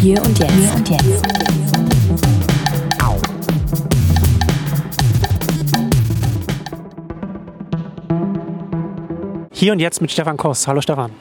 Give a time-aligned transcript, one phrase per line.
[0.00, 0.52] Hier und jetzt.
[0.52, 1.22] Hier und jetzt.
[9.52, 10.66] Hier und jetzt mit Stefan Koss.
[10.66, 11.12] Hallo Stefan.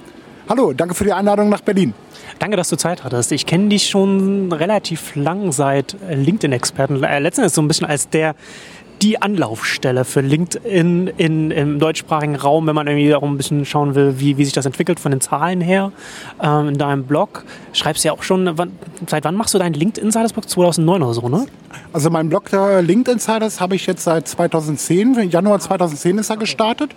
[0.47, 1.93] Hallo, danke für die Einladung nach Berlin.
[2.39, 3.31] Danke, dass du Zeit hattest.
[3.31, 7.03] Ich kenne dich schon relativ lang seit LinkedIn-Experten.
[7.03, 8.33] Äh, letztendlich so ein bisschen als der
[9.01, 13.95] die Anlaufstelle für LinkedIn in, im deutschsprachigen Raum, wenn man irgendwie auch ein bisschen schauen
[13.95, 15.91] will, wie, wie sich das entwickelt von den Zahlen her.
[16.41, 17.43] Ähm, in deinem Blog
[17.73, 18.71] schreibst du ja auch schon, wann,
[19.07, 20.49] seit wann machst du deinen LinkedIn-Insiders-Blog?
[20.49, 21.45] 2009 oder so, ne?
[21.93, 26.91] Also mein Blog der LinkedIn-Insiders habe ich jetzt seit 2010, Januar 2010 ist er gestartet.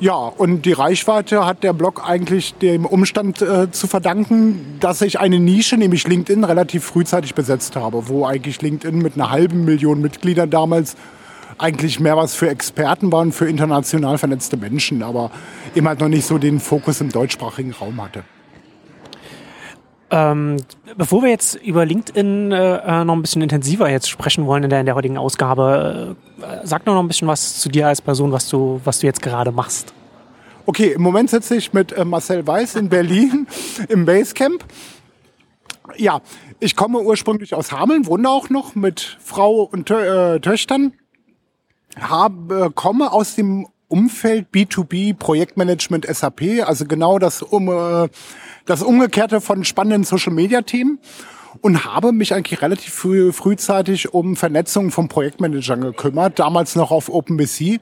[0.00, 5.20] Ja, und die Reichweite hat der Blog eigentlich dem Umstand äh, zu verdanken, dass ich
[5.20, 10.00] eine Nische, nämlich LinkedIn, relativ frühzeitig besetzt habe, wo eigentlich LinkedIn mit einer halben Million
[10.00, 10.96] Mitgliedern damals
[11.58, 15.30] eigentlich mehr was für Experten waren, für international vernetzte Menschen, aber
[15.74, 18.24] eben halt noch nicht so den Fokus im deutschsprachigen Raum hatte.
[20.10, 20.56] Ähm,
[20.96, 24.70] bevor wir jetzt über LinkedIn äh, äh noch ein bisschen intensiver jetzt sprechen wollen in
[24.70, 28.32] der, in der heutigen Ausgabe, äh, sag noch ein bisschen was zu dir als Person,
[28.32, 29.92] was du, was du jetzt gerade machst.
[30.66, 33.46] Okay, im Moment sitze ich mit äh, Marcel Weiß in Berlin
[33.88, 34.64] im Basecamp.
[35.96, 36.20] Ja,
[36.60, 40.92] ich komme ursprünglich aus Hameln, wohne auch noch mit Frau und Tö äh, Töchtern.
[41.98, 48.08] Habe, komme aus dem Umfeld B2B Projektmanagement SAP, also genau das, um, äh,
[48.64, 51.00] das Umgekehrte von spannenden Social Media Themen
[51.60, 57.08] und habe mich eigentlich relativ früh, frühzeitig um Vernetzung von Projektmanagern gekümmert, damals noch auf
[57.08, 57.80] OpenBC.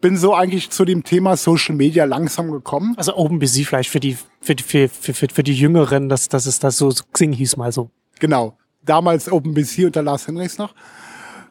[0.00, 2.94] Bin so eigentlich zu dem Thema Social Media langsam gekommen.
[2.96, 6.60] Also OpenBC vielleicht für die, für die, für, für, für die Jüngeren, dass, dass es
[6.60, 7.90] das so Xing hieß mal so.
[8.20, 8.56] Genau.
[8.84, 10.72] Damals OpenBC unter Lars Henrichs noch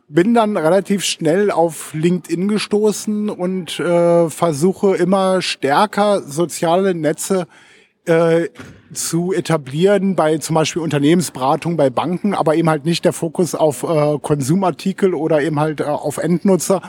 [0.08, 7.48] bin dann relativ schnell auf LinkedIn gestoßen und äh, versuche immer stärker soziale Netze
[8.08, 8.50] äh,
[8.94, 13.84] zu etablieren bei zum Beispiel Unternehmensberatung bei Banken, aber eben halt nicht der Fokus auf
[13.84, 16.82] äh, Konsumartikel oder eben halt äh, auf Endnutzer,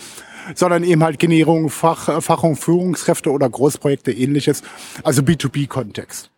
[0.55, 4.63] sondern eben halt Generierung, Fach, äh, Fach- und Führungskräfte oder Großprojekte ähnliches,
[5.03, 6.31] also B2B-Kontext.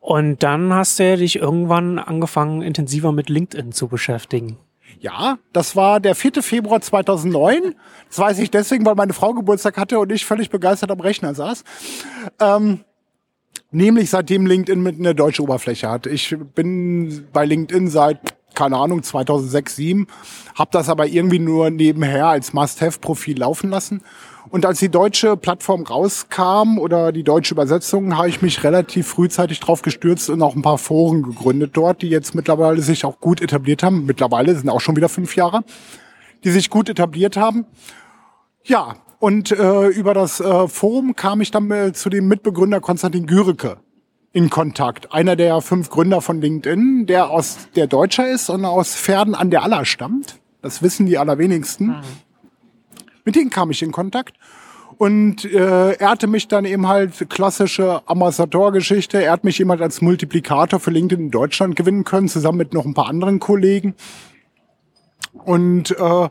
[0.00, 4.58] Und dann hast du dich irgendwann angefangen, intensiver mit LinkedIn zu beschäftigen.
[5.00, 6.42] Ja, das war der 4.
[6.42, 7.74] Februar 2009.
[8.08, 11.34] Das weiß ich deswegen, weil meine Frau Geburtstag hatte und ich völlig begeistert am Rechner
[11.34, 11.64] saß.
[12.40, 12.84] Ähm,
[13.70, 16.06] nämlich seitdem LinkedIn mit einer deutsche Oberfläche hat.
[16.06, 18.18] Ich bin bei LinkedIn seit,
[18.54, 20.06] keine Ahnung, 2006, 2007,
[20.54, 24.02] habe das aber irgendwie nur nebenher als Must-Have-Profil laufen lassen
[24.54, 29.58] und als die deutsche Plattform rauskam oder die deutsche Übersetzung, habe ich mich relativ frühzeitig
[29.58, 33.40] drauf gestürzt und auch ein paar Foren gegründet dort, die jetzt mittlerweile sich auch gut
[33.40, 34.06] etabliert haben.
[34.06, 35.64] Mittlerweile sind auch schon wieder fünf Jahre,
[36.44, 37.66] die sich gut etabliert haben.
[38.62, 43.26] Ja, und äh, über das äh, Forum kam ich dann äh, zu dem Mitbegründer Konstantin
[43.26, 43.78] Gürike
[44.32, 45.12] in Kontakt.
[45.12, 49.50] Einer der fünf Gründer von LinkedIn, der aus der Deutscher ist und aus Pferden an
[49.50, 50.38] der Aller stammt.
[50.62, 51.88] Das wissen die allerwenigsten.
[51.88, 52.02] Mhm.
[53.24, 54.36] Mit denen kam ich in Kontakt.
[54.96, 59.22] Und äh, er hatte mich dann eben halt klassische Ambassador-Geschichte.
[59.22, 62.84] Er hat mich jemand als Multiplikator für LinkedIn in Deutschland gewinnen können, zusammen mit noch
[62.84, 63.94] ein paar anderen Kollegen.
[65.44, 66.28] Und äh,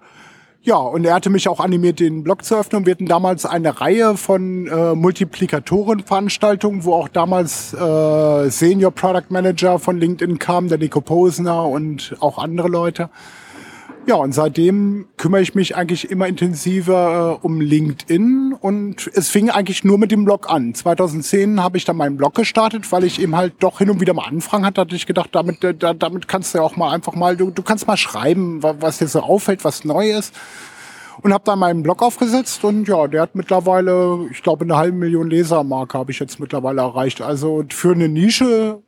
[0.66, 2.86] ja, und er hatte mich auch animiert, den Blog zu öffnen.
[2.86, 9.78] Wir hatten damals eine Reihe von äh, Multiplikatoren-Veranstaltungen, wo auch damals äh, Senior Product Manager
[9.78, 13.10] von LinkedIn kam, der Nico Posner und auch andere Leute.
[14.06, 19.50] Ja, und seitdem kümmere ich mich eigentlich immer intensiver äh, um LinkedIn und es fing
[19.50, 20.76] eigentlich nur mit dem Blog an.
[20.76, 24.14] 2010 habe ich dann meinen Blog gestartet, weil ich eben halt doch hin und wieder
[24.14, 26.92] mal Anfragen hatte, hatte ich gedacht, damit, äh, da, damit kannst du ja auch mal
[26.94, 30.36] einfach mal, du, du kannst mal schreiben, was dir so auffällt, was neu ist.
[31.22, 34.98] Und habe dann meinen Blog aufgesetzt und ja, der hat mittlerweile, ich glaube, eine halbe
[34.98, 37.22] Million Lesermarke habe ich jetzt mittlerweile erreicht.
[37.22, 38.82] Also für eine Nische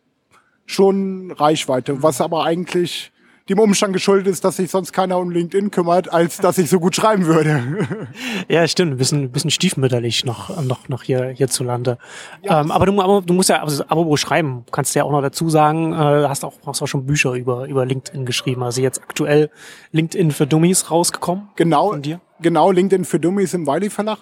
[0.65, 3.13] schon Reichweite, was aber eigentlich
[3.50, 6.79] dem Umstand geschuldet ist, dass sich sonst keiner um LinkedIn kümmert, als dass ich so
[6.79, 7.88] gut schreiben würde.
[8.50, 8.94] ja, stimmt.
[8.94, 12.00] Ein bisschen, ein bisschen stiefmütterlich noch, noch, noch hier, hierzulande.
[12.41, 12.61] Ja.
[12.61, 15.22] Ähm, aber, du, aber du musst ja, also, apropos schreiben, kannst du ja auch noch
[15.22, 18.64] dazu sagen, äh, hast auch, hast auch schon Bücher über, über LinkedIn geschrieben.
[18.64, 19.52] Also jetzt aktuell
[19.91, 21.49] LinkedIn für Dummies rausgekommen.
[21.55, 21.91] Genau.
[21.91, 22.19] Von dir?
[22.41, 24.19] Genau, LinkedIn für Dummies im Wiley Verlag.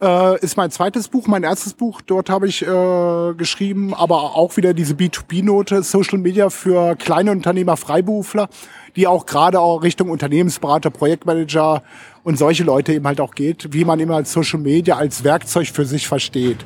[0.00, 2.00] Äh, ist mein zweites Buch, mein erstes Buch.
[2.00, 7.76] Dort habe ich äh, geschrieben, aber auch wieder diese B2B-Note, Social Media für kleine Unternehmer,
[7.76, 8.48] Freiberufler,
[8.94, 11.82] die auch gerade auch Richtung Unternehmensberater, Projektmanager
[12.28, 15.86] und solche Leute eben halt auch geht, wie man immer Social Media als Werkzeug für
[15.86, 16.58] sich versteht.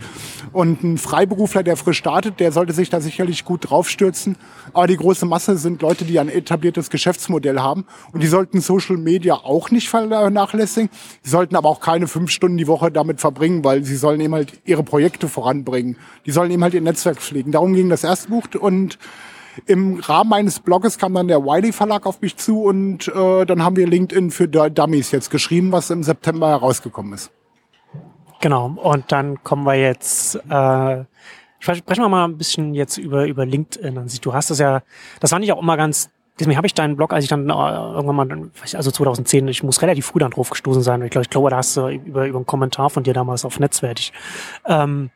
[0.52, 4.36] Und ein Freiberufler, der frisch startet, der sollte sich da sicherlich gut draufstürzen.
[4.72, 7.86] Aber die große Masse sind Leute, die ein etabliertes Geschäftsmodell haben.
[8.10, 10.90] Und die sollten Social Media auch nicht vernachlässigen.
[11.22, 14.34] Sie sollten aber auch keine fünf Stunden die Woche damit verbringen, weil sie sollen eben
[14.34, 15.96] halt ihre Projekte voranbringen.
[16.26, 17.52] Die sollen eben halt ihr Netzwerk pflegen.
[17.52, 18.98] Darum ging das erste Buch und
[19.66, 23.62] im Rahmen meines Blogs kam dann der Wiley Verlag auf mich zu und äh, dann
[23.62, 27.30] haben wir LinkedIn für Dummies jetzt geschrieben, was im September herausgekommen ist.
[28.40, 28.74] Genau.
[28.82, 31.04] Und dann kommen wir jetzt, äh,
[31.58, 34.20] sprechen wir mal ein bisschen jetzt über, über LinkedIn an sich.
[34.20, 34.82] Du hast das ja,
[35.20, 37.52] das fand ich auch immer ganz, deswegen habe ich deinen Blog, als ich dann äh,
[37.52, 41.02] irgendwann mal, also 2010, ich muss relativ früh dann drauf gestoßen sein.
[41.02, 43.60] Ich glaube, ich glaube, da hast du über, über einen Kommentar von dir damals auf
[43.60, 44.12] Netzwertig.
[44.66, 45.10] Ähm,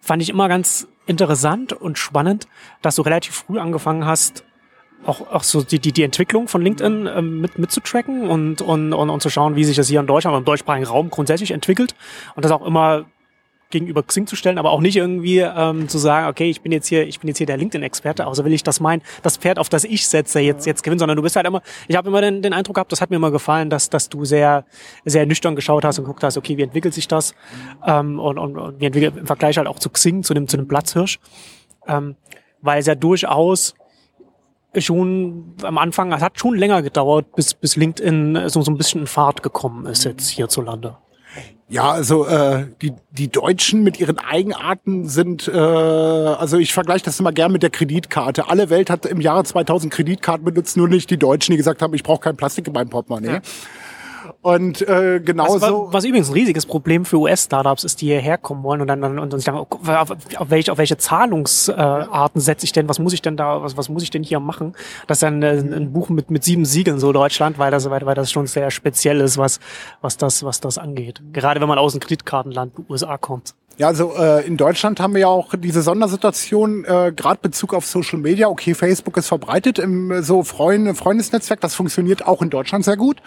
[0.00, 2.46] fand ich immer ganz interessant und spannend,
[2.80, 4.44] dass du relativ früh angefangen hast,
[5.04, 9.10] auch, auch so die, die, die Entwicklung von LinkedIn ähm, mit, mitzutracken und, und, und,
[9.10, 11.94] und zu schauen, wie sich das hier in Deutschland im deutschsprachigen Raum grundsätzlich entwickelt
[12.36, 13.06] und das auch immer
[13.70, 16.88] gegenüber Xing zu stellen, aber auch nicht irgendwie ähm, zu sagen, okay, ich bin jetzt
[16.88, 19.68] hier, ich bin jetzt hier der LinkedIn-Experte, außer will ich das mein, das Pferd, auf
[19.68, 22.42] das ich setze, jetzt jetzt gewinnen, sondern du bist halt immer, ich habe immer den,
[22.42, 24.64] den Eindruck gehabt, das hat mir immer gefallen, dass dass du sehr
[25.04, 27.34] sehr nüchtern geschaut hast und geguckt hast, okay, wie entwickelt sich das
[27.86, 30.56] ähm, und, und, und wie entwickelt im Vergleich halt auch zu Xing, zu dem zu
[30.56, 31.20] dem Platzhirsch,
[31.86, 32.16] ähm,
[32.60, 33.74] weil es ja durchaus
[34.76, 39.02] schon am Anfang, es hat schon länger gedauert, bis bis LinkedIn so so ein bisschen
[39.02, 40.96] in Fahrt gekommen ist jetzt hierzulande.
[41.70, 47.20] Ja, also äh, die, die Deutschen mit ihren Eigenarten sind, äh, also ich vergleiche das
[47.20, 48.48] immer gern mit der Kreditkarte.
[48.48, 51.94] Alle Welt hat im Jahre 2000 Kreditkarten benutzt, nur nicht die Deutschen, die gesagt haben,
[51.94, 53.34] ich brauche kein Plastik in meinem Portemonnaie.
[53.34, 53.40] Ja.
[54.42, 55.60] Und äh, genauso.
[55.60, 59.00] Was, was übrigens ein riesiges Problem für US-Startups ist, die hierher kommen wollen und dann,
[59.00, 62.98] dann und dann sagen, auf, auf, welche, auf welche Zahlungsarten äh, setze ich denn, was
[62.98, 64.74] muss ich denn da, was, was muss ich denn hier machen?
[65.06, 68.04] Das ist dann äh, ein Buch mit, mit sieben Siegeln, so Deutschland, weil das, weil,
[68.06, 69.60] weil das schon sehr speziell ist, was,
[70.00, 71.22] was das, was das angeht.
[71.32, 73.54] Gerade wenn man aus dem Kreditkartenland USA kommt.
[73.80, 77.86] Ja, also äh, in Deutschland haben wir ja auch diese Sondersituation, äh, gerade Bezug auf
[77.86, 78.48] Social Media.
[78.48, 83.22] Okay, Facebook ist verbreitet im so Freunde, Freundesnetzwerk, das funktioniert auch in Deutschland sehr gut.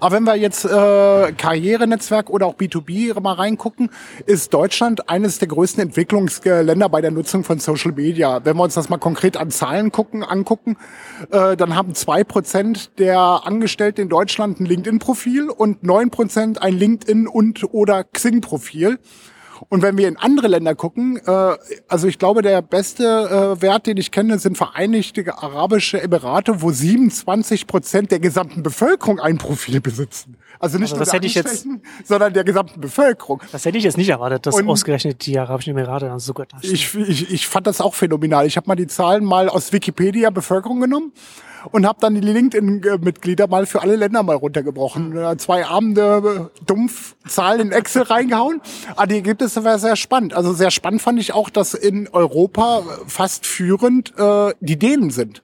[0.00, 3.90] Aber wenn wir jetzt äh, Karrierenetzwerk oder auch B2B mal reingucken,
[4.24, 8.42] ist Deutschland eines der größten Entwicklungsländer bei der Nutzung von Social Media.
[8.46, 10.78] Wenn wir uns das mal konkret an Zahlen gucken, angucken,
[11.30, 16.78] äh, dann haben zwei Prozent der Angestellten in Deutschland ein LinkedIn-Profil und neun Prozent ein
[16.78, 18.98] LinkedIn- und oder Xing-Profil.
[19.68, 21.54] Und wenn wir in andere Länder gucken, äh,
[21.88, 23.04] also ich glaube, der beste
[23.58, 29.20] äh, Wert, den ich kenne, sind Vereinigte Arabische Emirate, wo 27 Prozent der gesamten Bevölkerung
[29.20, 30.36] ein Profil besitzen.
[30.58, 31.66] Also nicht also nur der jetzt,
[32.04, 33.42] sondern der gesamten Bevölkerung.
[33.50, 36.48] Das hätte ich jetzt nicht erwartet, dass Und ausgerechnet die Arabischen Emirate dann so gut
[36.60, 38.46] ich, ich, ich fand das auch phänomenal.
[38.46, 41.12] Ich habe mal die Zahlen mal aus Wikipedia Bevölkerung genommen
[41.70, 45.16] und habe dann die LinkedIn-Mitglieder mal für alle Länder mal runtergebrochen.
[45.16, 48.60] Äh, zwei Abende äh, dumpf Zahlen in Excel reingehauen.
[48.96, 50.34] Aber die Ergebnisse waren sehr spannend.
[50.34, 55.42] Also sehr spannend fand ich auch, dass in Europa fast führend äh, die Dänen sind.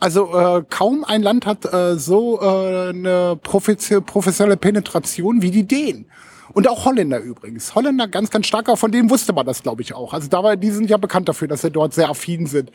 [0.00, 6.06] Also äh, kaum ein Land hat äh, so äh, eine professionelle Penetration wie die Dänen.
[6.54, 7.74] Und auch Holländer übrigens.
[7.74, 10.14] Holländer ganz, ganz starker, von denen wusste man das, glaube ich, auch.
[10.14, 12.70] Also da war, die sind ja bekannt dafür, dass sie dort sehr affin sind.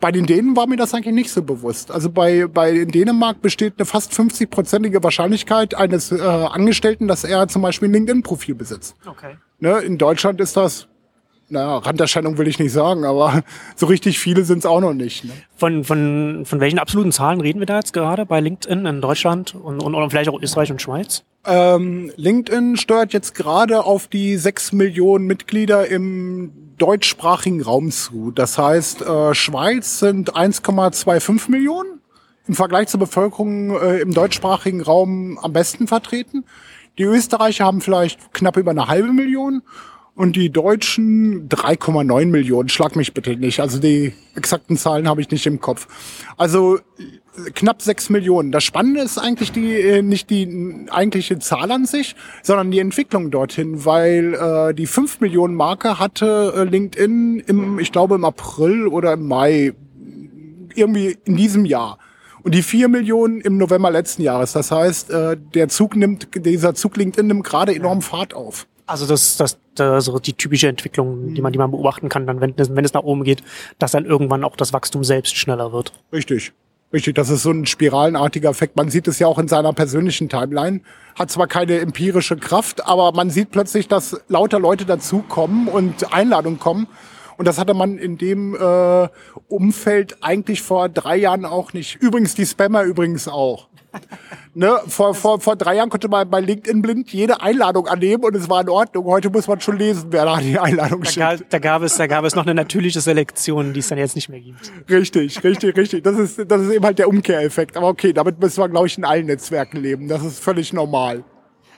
[0.00, 1.90] Bei den Dänen war mir das eigentlich nicht so bewusst.
[1.90, 7.48] Also bei, bei in Dänemark besteht eine fast 50-prozentige Wahrscheinlichkeit eines äh, Angestellten, dass er
[7.48, 8.94] zum Beispiel ein LinkedIn-Profil besitzt.
[9.04, 9.36] Okay.
[9.58, 10.86] Ne, in Deutschland ist das
[11.50, 13.42] naja, Randerscheinung will ich nicht sagen, aber
[13.76, 15.24] so richtig viele sind es auch noch nicht.
[15.24, 15.32] Ne?
[15.56, 19.54] Von, von, von welchen absoluten Zahlen reden wir da jetzt gerade bei LinkedIn in Deutschland
[19.54, 21.24] und, und, und vielleicht auch Österreich und Schweiz?
[21.46, 28.30] Ähm, LinkedIn steuert jetzt gerade auf die sechs Millionen Mitglieder im deutschsprachigen Raum zu.
[28.30, 32.00] Das heißt, äh, Schweiz sind 1,25 Millionen
[32.46, 36.44] im Vergleich zur Bevölkerung äh, im deutschsprachigen Raum am besten vertreten.
[36.98, 39.62] Die Österreicher haben vielleicht knapp über eine halbe Million
[40.18, 42.68] und die Deutschen 3,9 Millionen.
[42.68, 43.60] Schlag mich bitte nicht.
[43.60, 45.86] Also die exakten Zahlen habe ich nicht im Kopf.
[46.36, 46.80] Also
[47.54, 48.50] knapp sechs Millionen.
[48.50, 53.30] Das Spannende ist eigentlich die äh, nicht die eigentliche Zahl an sich, sondern die Entwicklung
[53.30, 58.88] dorthin, weil äh, die fünf Millionen Marke hatte äh, LinkedIn im, ich glaube im April
[58.88, 59.72] oder im Mai
[60.74, 61.98] irgendwie in diesem Jahr.
[62.42, 64.52] Und die vier Millionen im November letzten Jahres.
[64.52, 68.66] Das heißt, äh, der Zug nimmt, dieser Zug LinkedIn nimmt gerade enorm Fahrt auf.
[68.88, 72.40] Also das, das, das so die typische Entwicklung, die man, die man beobachten kann, dann
[72.40, 73.42] wenn wenn es nach oben geht,
[73.78, 75.92] dass dann irgendwann auch das Wachstum selbst schneller wird.
[76.12, 76.52] Richtig.
[76.90, 78.76] Richtig, das ist so ein spiralenartiger Effekt.
[78.76, 80.80] Man sieht es ja auch in seiner persönlichen Timeline.
[81.18, 86.58] Hat zwar keine empirische Kraft, aber man sieht plötzlich, dass lauter Leute dazukommen und Einladungen
[86.58, 86.86] kommen
[87.38, 89.08] Und das hatte man in dem äh,
[89.48, 91.96] Umfeld eigentlich vor drei Jahren auch nicht.
[91.96, 93.68] Übrigens die Spammer übrigens auch.
[94.54, 98.34] Ne, vor, vor, vor drei Jahren konnte man bei LinkedIn blind jede Einladung annehmen und
[98.34, 99.04] es war in Ordnung.
[99.06, 101.18] Heute muss man schon lesen, wer da die Einladung Da, schickt.
[101.18, 104.16] ga, da, gab es, da gab es noch eine natürliche Selektion, die es dann jetzt
[104.16, 104.72] nicht mehr gibt.
[104.90, 106.02] Richtig, richtig, richtig.
[106.04, 107.76] Das ist, das ist eben halt der Umkehreffekt.
[107.76, 110.08] Aber okay, damit müssen wir, glaube ich, in allen Netzwerken leben.
[110.08, 111.22] Das ist völlig normal.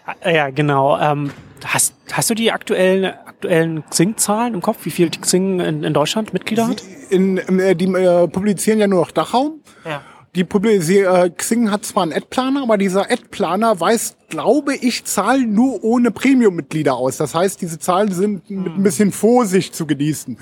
[0.06, 0.98] Ah, Ja, genau.
[0.98, 1.30] Ähm,
[1.64, 6.32] hast, hast du die aktuellen, aktuellen Xing-Zahlen im Kopf, wie viel Xing in, in Deutschland
[6.32, 6.82] Mitglieder hat?
[7.10, 9.60] In, äh, die äh, publizieren ja nur noch Dachraum.
[9.84, 10.00] Ja.
[10.36, 15.52] Die publizieren, äh, Xing hat zwar einen Ad-Planer, aber dieser Ad-Planer weist, glaube ich, Zahlen
[15.54, 17.16] nur ohne Premium-Mitglieder aus.
[17.16, 20.38] Das heißt, diese Zahlen sind mit ein bisschen Vorsicht zu genießen.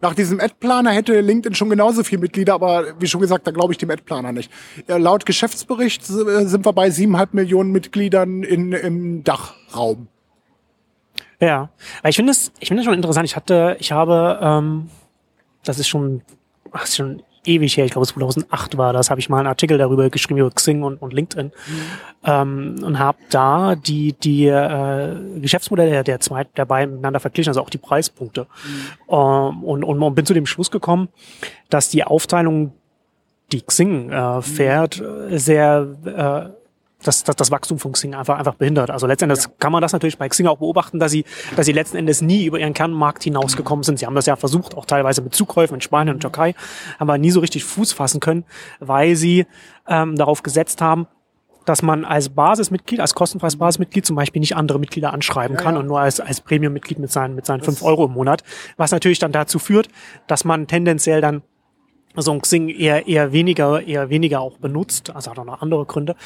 [0.00, 3.72] Nach diesem Ad-Planer hätte LinkedIn schon genauso viele Mitglieder, aber wie schon gesagt, da glaube
[3.72, 4.52] ich dem Ad-Planer nicht.
[4.86, 10.06] Äh, laut Geschäftsbericht äh, sind wir bei siebeneinhalb Millionen Mitgliedern in, im Dachraum.
[11.40, 11.70] Ja,
[12.04, 13.26] ich finde es, ich finde es schon interessant.
[13.26, 14.88] Ich hatte, ich habe, ähm,
[15.64, 16.22] das ist schon,
[16.70, 19.78] ach, ist schon ewig her, ich glaube 2008 war das, habe ich mal einen Artikel
[19.78, 21.52] darüber geschrieben über Xing und, und LinkedIn.
[22.24, 27.60] Ähm, und habe da die die äh, Geschäftsmodelle der, der zwei beiden miteinander verglichen, also
[27.62, 28.46] auch die Preispunkte.
[29.08, 31.08] Ähm, und, und, und bin zu dem Schluss gekommen,
[31.70, 32.72] dass die Aufteilung,
[33.52, 36.65] die Xing äh, fährt, äh, sehr äh,
[37.06, 38.90] das, das, das Wachstum von Xing einfach, einfach behindert.
[38.90, 41.24] Also letztendlich kann man das natürlich bei Xing auch beobachten, dass sie,
[41.56, 43.98] dass sie letzten Endes nie über ihren Kernmarkt hinausgekommen sind.
[43.98, 46.54] Sie haben das ja versucht, auch teilweise mit Zukäufen in Spanien und Türkei,
[46.98, 48.44] aber nie so richtig Fuß fassen können,
[48.80, 49.46] weil sie
[49.88, 51.06] ähm, darauf gesetzt haben,
[51.66, 55.80] dass man als Basismitglied, als kostenfreies Basismitglied zum Beispiel nicht andere Mitglieder anschreiben kann ja.
[55.80, 58.42] und nur als, als Premium-Mitglied mit seinen, mit seinen fünf Euro im Monat.
[58.76, 59.88] Was natürlich dann dazu führt,
[60.28, 61.42] dass man tendenziell dann
[62.22, 65.10] so ein Xing eher, eher weniger, eher weniger auch benutzt.
[65.14, 66.16] Also hat auch noch andere Gründe.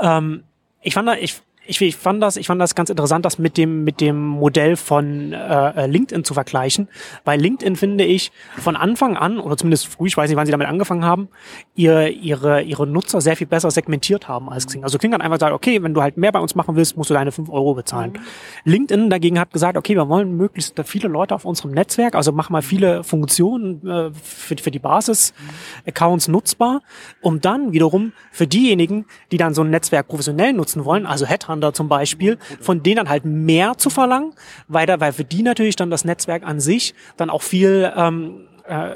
[0.00, 0.44] Ähm,
[0.82, 3.56] ich fand da, ich, ich, ich fand das, ich fand das ganz interessant, das mit
[3.56, 6.88] dem, mit dem Modell von äh, LinkedIn zu vergleichen.
[7.24, 10.52] Weil LinkedIn finde ich von Anfang an, oder zumindest früh, ich weiß nicht, wann sie
[10.52, 11.28] damit angefangen haben,
[11.76, 14.82] ihr, ihre, ihre Nutzer sehr viel besser segmentiert haben als Xing.
[14.82, 17.10] Also Xing hat einfach gesagt, okay, wenn du halt mehr bei uns machen willst, musst
[17.10, 18.18] du deine fünf Euro bezahlen.
[18.64, 22.50] LinkedIn dagegen hat gesagt, okay, wir wollen möglichst viele Leute auf unserem Netzwerk, also mach
[22.50, 26.82] mal viele Funktionen äh, für, für die Basis-Accounts nutzbar,
[27.20, 31.59] um dann wiederum für diejenigen, die dann so ein Netzwerk professionell nutzen wollen, also Headhunter
[31.72, 34.34] zum Beispiel, von denen dann halt mehr zu verlangen,
[34.68, 38.48] weil, da, weil für die natürlich dann das Netzwerk an sich dann auch viel, ähm,
[38.66, 38.90] äh,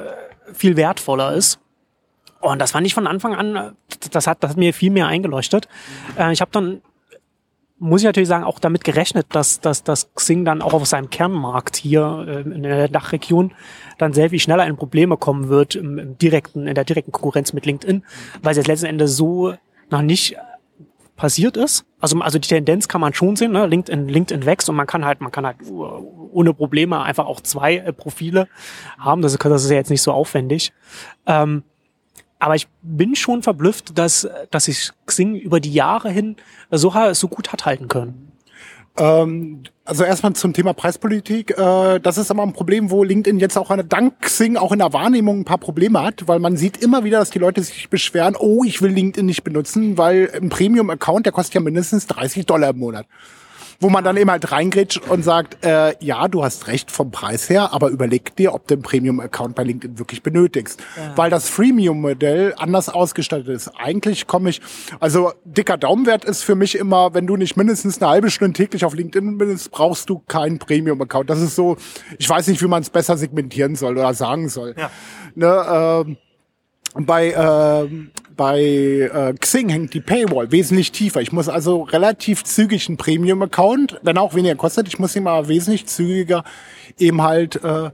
[0.52, 1.60] viel wertvoller ist.
[2.40, 3.70] Und das fand ich von Anfang an, äh,
[4.10, 5.68] das hat, das hat mir viel mehr eingeleuchtet.
[6.18, 6.82] Äh, ich habe dann
[7.78, 11.10] muss ich natürlich sagen, auch damit gerechnet, dass, dass, dass Xing dann auch auf seinem
[11.10, 13.52] Kernmarkt hier äh, in der Dachregion
[13.98, 17.52] dann sehr viel schneller in Probleme kommen wird im, im direkten, in der direkten Konkurrenz
[17.52, 18.04] mit LinkedIn,
[18.42, 19.54] weil es jetzt letzten Endes so
[19.90, 20.36] noch nicht
[21.16, 21.84] passiert ist.
[22.00, 23.66] Also, also die Tendenz kann man schon sehen, ne?
[23.66, 27.76] LinkedIn, LinkedIn wächst und man kann halt, man kann halt ohne Probleme einfach auch zwei
[27.76, 28.48] äh, Profile
[28.98, 29.22] haben.
[29.22, 30.72] Das, ist- das ist ja jetzt nicht so aufwendig.
[31.26, 31.62] Ähm,
[32.40, 36.36] aber ich bin schon verblüfft, dass, dass sich Xing über die Jahre hin
[36.70, 38.32] so, so gut hat halten können.
[38.96, 41.58] Ähm, also erstmal zum Thema Preispolitik.
[41.58, 44.78] Äh, das ist aber ein Problem, wo LinkedIn jetzt auch eine, dank Xing auch in
[44.78, 47.90] der Wahrnehmung ein paar Probleme hat, weil man sieht immer wieder, dass die Leute sich
[47.90, 52.46] beschweren, oh, ich will LinkedIn nicht benutzen, weil ein Premium-Account, der kostet ja mindestens 30
[52.46, 53.06] Dollar im Monat.
[53.84, 57.50] Wo man dann eben halt reingrätscht und sagt, äh, ja, du hast recht vom Preis
[57.50, 60.82] her, aber überleg dir, ob du einen Premium-Account bei LinkedIn wirklich benötigst.
[61.16, 63.68] Weil das Freemium-Modell anders ausgestattet ist.
[63.76, 64.62] Eigentlich komme ich,
[65.00, 68.86] also dicker Daumenwert ist für mich immer, wenn du nicht mindestens eine halbe Stunde täglich
[68.86, 71.28] auf LinkedIn bist, brauchst du keinen Premium-Account.
[71.28, 71.76] Das ist so,
[72.18, 74.74] ich weiß nicht, wie man es besser segmentieren soll oder sagen soll.
[74.78, 74.90] Ja.
[75.34, 76.16] Ne, ähm,
[77.06, 81.20] bei ähm, bei äh, Xing hängt die Paywall wesentlich tiefer.
[81.20, 85.48] Ich muss also relativ zügig einen Premium-Account, wenn auch weniger kostet, ich muss ihn mal
[85.48, 86.44] wesentlich zügiger
[86.98, 87.90] eben halt äh,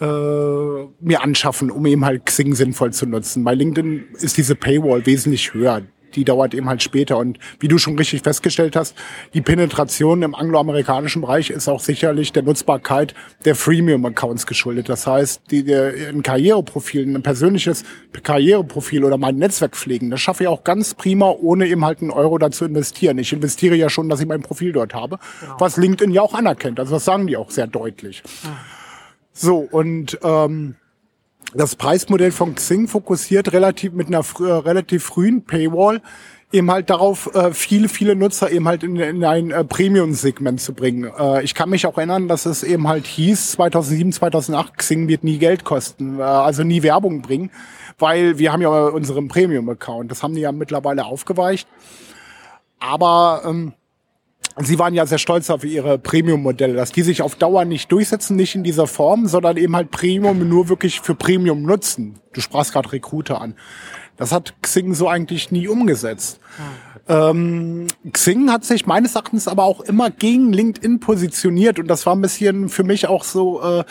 [0.00, 3.44] äh, mir anschaffen, um eben halt Xing sinnvoll zu nutzen.
[3.44, 5.82] Bei LinkedIn ist diese Paywall wesentlich höher.
[6.14, 7.18] Die dauert eben halt später.
[7.18, 8.96] Und wie du schon richtig festgestellt hast,
[9.34, 14.88] die Penetration im angloamerikanischen Bereich ist auch sicherlich der Nutzbarkeit der Freemium-Accounts geschuldet.
[14.88, 17.84] Das heißt, die, der, ein Karriereprofil, ein persönliches
[18.22, 22.10] Karriereprofil oder mein Netzwerk pflegen, das schaffe ich auch ganz prima, ohne eben halt einen
[22.10, 23.18] Euro dazu investieren.
[23.18, 25.18] Ich investiere ja schon, dass ich mein Profil dort habe,
[25.58, 26.80] was LinkedIn ja auch anerkennt.
[26.80, 28.22] Also das sagen die auch sehr deutlich.
[29.32, 30.74] So, und ähm,
[31.54, 36.02] das Preismodell von Xing fokussiert relativ mit einer frü- äh, relativ frühen Paywall
[36.50, 40.72] eben halt darauf, äh, viele, viele Nutzer eben halt in, in ein äh, Premium-Segment zu
[40.72, 41.10] bringen.
[41.18, 45.24] Äh, ich kann mich auch erinnern, dass es eben halt hieß, 2007, 2008, Xing wird
[45.24, 47.50] nie Geld kosten, äh, also nie Werbung bringen,
[47.98, 50.10] weil wir haben ja unseren Premium-Account.
[50.10, 51.68] Das haben die ja mittlerweile aufgeweicht.
[52.78, 53.74] Aber ähm,
[54.60, 58.36] Sie waren ja sehr stolz auf ihre Premium-Modelle, dass die sich auf Dauer nicht durchsetzen,
[58.36, 62.18] nicht in dieser Form, sondern eben halt Premium nur wirklich für Premium nutzen.
[62.32, 63.54] Du sprachst gerade Recruiter an.
[64.16, 66.40] Das hat Xing so eigentlich nie umgesetzt.
[67.08, 72.16] Ähm, Xing hat sich meines Erachtens aber auch immer gegen LinkedIn positioniert und das war
[72.16, 73.84] ein bisschen für mich auch so äh,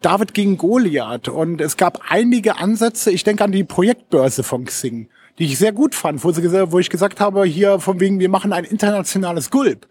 [0.00, 1.28] David gegen Goliath.
[1.28, 5.72] Und es gab einige Ansätze, ich denke an die Projektbörse von Xing, die ich sehr
[5.72, 9.50] gut fand, wo, sie, wo ich gesagt habe, hier von wegen, wir machen ein internationales
[9.50, 9.86] Gulp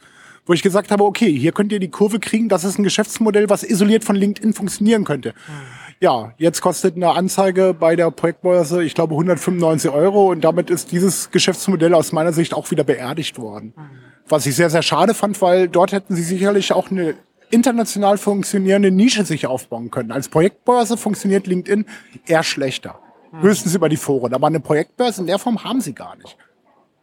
[0.45, 3.49] wo ich gesagt habe, okay, hier könnt ihr die Kurve kriegen, das ist ein Geschäftsmodell,
[3.49, 5.29] was isoliert von LinkedIn funktionieren könnte.
[5.29, 5.83] Mhm.
[5.99, 10.91] Ja, jetzt kostet eine Anzeige bei der Projektbörse, ich glaube, 195 Euro und damit ist
[10.91, 13.73] dieses Geschäftsmodell aus meiner Sicht auch wieder beerdigt worden.
[13.75, 13.89] Mhm.
[14.27, 17.15] Was ich sehr, sehr schade fand, weil dort hätten sie sicherlich auch eine
[17.51, 20.11] international funktionierende Nische sich aufbauen können.
[20.11, 21.85] Als Projektbörse funktioniert LinkedIn
[22.25, 22.99] eher schlechter.
[23.31, 23.41] Mhm.
[23.43, 24.33] Höchstens über die Foren.
[24.33, 26.35] Aber eine Projektbörse in der Form haben sie gar nicht.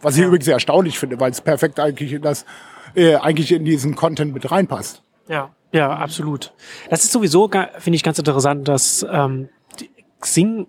[0.00, 2.44] Was ich übrigens sehr erstaunlich finde, weil es perfekt eigentlich in das,
[2.94, 5.02] äh, eigentlich in diesen Content mit reinpasst.
[5.28, 5.50] Ja.
[5.72, 6.52] Ja, absolut.
[6.88, 9.48] Das ist sowieso, finde ich, ganz interessant, dass ähm,
[10.20, 10.66] Xing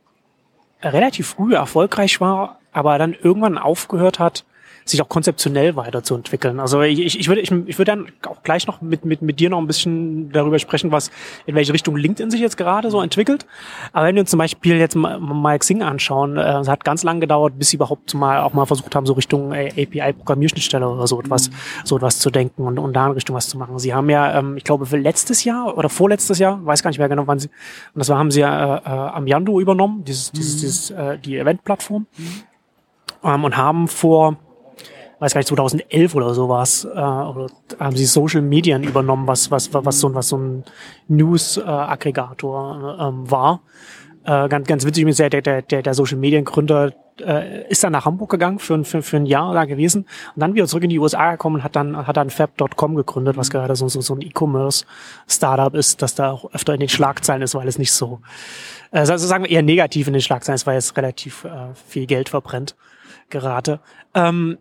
[0.84, 4.46] relativ früh erfolgreich war, aber dann irgendwann aufgehört hat,
[4.86, 6.60] sich auch konzeptionell weiterzuentwickeln.
[6.60, 9.50] Also ich, ich würde ich, ich würde dann auch gleich noch mit, mit, mit dir
[9.50, 11.12] noch ein bisschen darüber sprechen, was
[11.46, 13.46] in welche Richtung LinkedIn sich jetzt gerade so entwickelt.
[13.94, 17.20] Aber wenn wir uns zum Beispiel jetzt mal Xing anschauen, äh, es hat ganz lang
[17.20, 21.20] gedauert, bis sie überhaupt mal auch mal versucht haben, so Richtung äh, API-Programmierschnittstelle oder so
[21.20, 21.56] etwas, mhm.
[21.84, 23.80] so etwas zu denken und, und da in Richtung was zu machen.
[23.80, 27.10] Sie haben ja, ähm, ich glaube, letztes Jahr oder vorletztes Jahr, weiß gar nicht mehr
[27.10, 27.48] genau, wann sie,
[27.94, 30.60] und das war, haben sie ja äh, äh, Amyando übernommen, dieses, dieses, mhm.
[30.60, 32.08] dieses äh, die Event-Plattform.
[32.18, 32.44] Mhm.
[33.24, 34.38] Ähm, und haben vor
[35.22, 37.48] weiß gar nicht, 2011 oder sowas, äh, oder
[37.80, 40.64] haben sie Social Medien übernommen, was, was, was, so, was so ein
[41.08, 43.62] News-Aggregator äh, ähm, war.
[44.24, 47.92] Äh, ganz, ganz witzig ist ja, der, der, der Social Medien Gründer äh, ist dann
[47.92, 50.90] nach Hamburg gegangen für, für, für ein Jahr da gewesen und dann wieder zurück in
[50.90, 54.16] die USA gekommen und hat dann, hat dann Fab.com gegründet, was gerade so, so, so
[54.16, 58.22] ein E-Commerce-Startup ist, das da auch öfter in den Schlagzeilen ist, weil es nicht so,
[58.92, 62.08] äh, also sagen wir eher negativ in den Schlagzeilen ist, weil es relativ äh, viel
[62.08, 62.76] Geld verbrennt
[63.30, 63.80] gerate.
[64.14, 64.58] Ähm,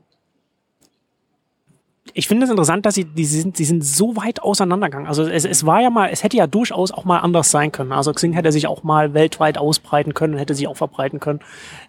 [2.14, 5.08] ich finde es interessant, dass sie, die sind, sie sind so weit auseinandergegangen.
[5.08, 7.92] Also es, es war ja mal, es hätte ja durchaus auch mal anders sein können.
[7.92, 11.40] Also Xing hätte sich auch mal weltweit ausbreiten können, hätte sich auch verbreiten können.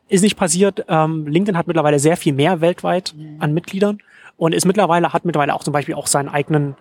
[0.07, 0.85] Ist nicht passiert.
[0.87, 3.99] Ähm, LinkedIn hat mittlerweile sehr viel mehr weltweit an Mitgliedern
[4.41, 6.75] und ist mittlerweile, hat mittlerweile auch zum Beispiel auch seinen eigenen,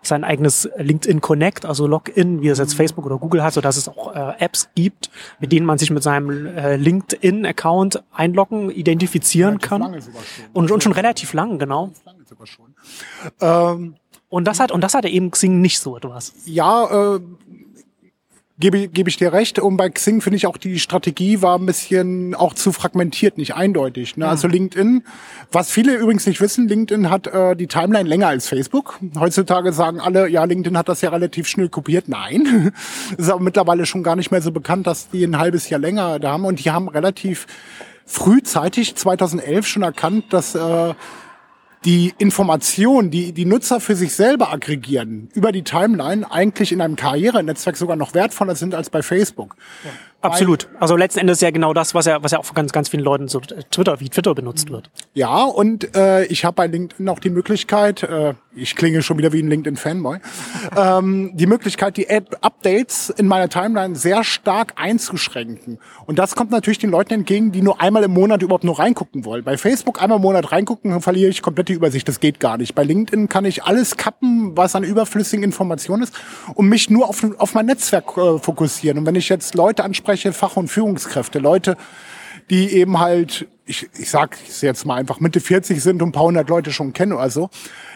[0.00, 3.76] sein eigenes LinkedIn Connect, also Login, wie es jetzt Facebook oder Google hat, so dass
[3.76, 9.54] es auch äh, Apps gibt, mit denen man sich mit seinem äh, LinkedIn-Account einloggen, identifizieren
[9.54, 9.80] relativ kann.
[9.80, 10.44] Lange sogar schon.
[10.52, 11.90] Und, und schon relativ lang, genau.
[12.06, 12.69] Lange sogar schon.
[13.40, 13.96] Ähm,
[14.28, 16.32] und das hat und das hatte eben Xing nicht so etwas.
[16.44, 17.20] Ja, äh,
[18.60, 19.58] gebe, gebe ich dir recht.
[19.58, 23.54] Und bei Xing finde ich auch die Strategie war ein bisschen auch zu fragmentiert, nicht
[23.54, 24.16] eindeutig.
[24.16, 24.28] Ne?
[24.28, 25.02] Also LinkedIn,
[25.50, 29.00] was viele übrigens nicht wissen, LinkedIn hat äh, die Timeline länger als Facebook.
[29.18, 32.08] Heutzutage sagen alle, ja, LinkedIn hat das ja relativ schnell kopiert.
[32.08, 32.72] Nein,
[33.16, 36.18] ist aber mittlerweile schon gar nicht mehr so bekannt, dass die ein halbes Jahr länger
[36.20, 36.44] da haben.
[36.44, 37.46] Und die haben relativ
[38.04, 40.94] frühzeitig 2011 schon erkannt, dass äh,
[41.84, 46.96] die Information, die die Nutzer für sich selber aggregieren, über die Timeline eigentlich in einem
[46.96, 49.56] Karrierenetzwerk sogar noch wertvoller sind als bei Facebook.
[49.84, 49.90] Ja.
[50.22, 50.68] Absolut.
[50.78, 53.02] Also letzten Endes ja genau das, was ja, was ja auch von ganz, ganz vielen
[53.02, 54.90] Leuten so Twitter, wie Twitter benutzt wird.
[55.14, 59.32] Ja, und äh, ich habe bei LinkedIn auch die Möglichkeit, äh, ich klinge schon wieder
[59.32, 60.18] wie ein LinkedIn-Fanboy,
[60.76, 65.78] ähm, die Möglichkeit, die Ad Updates in meiner Timeline sehr stark einzuschränken.
[66.04, 69.24] Und das kommt natürlich den Leuten entgegen, die nur einmal im Monat überhaupt nur reingucken
[69.24, 69.42] wollen.
[69.44, 72.06] Bei Facebook einmal im Monat reingucken, verliere ich komplett die Übersicht.
[72.08, 72.74] Das geht gar nicht.
[72.74, 76.14] Bei LinkedIn kann ich alles kappen, was an überflüssigen Informationen ist,
[76.54, 78.98] und mich nur auf, auf mein Netzwerk äh, fokussieren.
[78.98, 81.76] Und wenn ich jetzt Leute anspreche, Fach- und Führungskräfte, Leute,
[82.50, 86.24] die eben halt, ich, ich sag jetzt mal einfach Mitte 40 sind und ein paar
[86.24, 87.50] hundert Leute schon kennen oder so,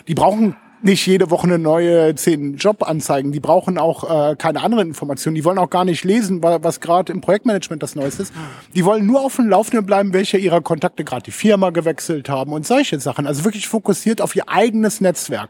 [0.07, 3.33] die brauchen nicht jede Woche eine neue zehn Jobanzeigen.
[3.33, 5.35] Die brauchen auch äh, keine anderen Informationen.
[5.35, 8.35] Die wollen auch gar nicht lesen, was gerade im Projektmanagement das Neueste ist.
[8.75, 12.53] Die wollen nur auf dem Laufenden bleiben, welche ihrer Kontakte gerade die Firma gewechselt haben
[12.53, 13.27] und solche Sachen.
[13.27, 15.49] Also wirklich fokussiert auf ihr eigenes Netzwerk.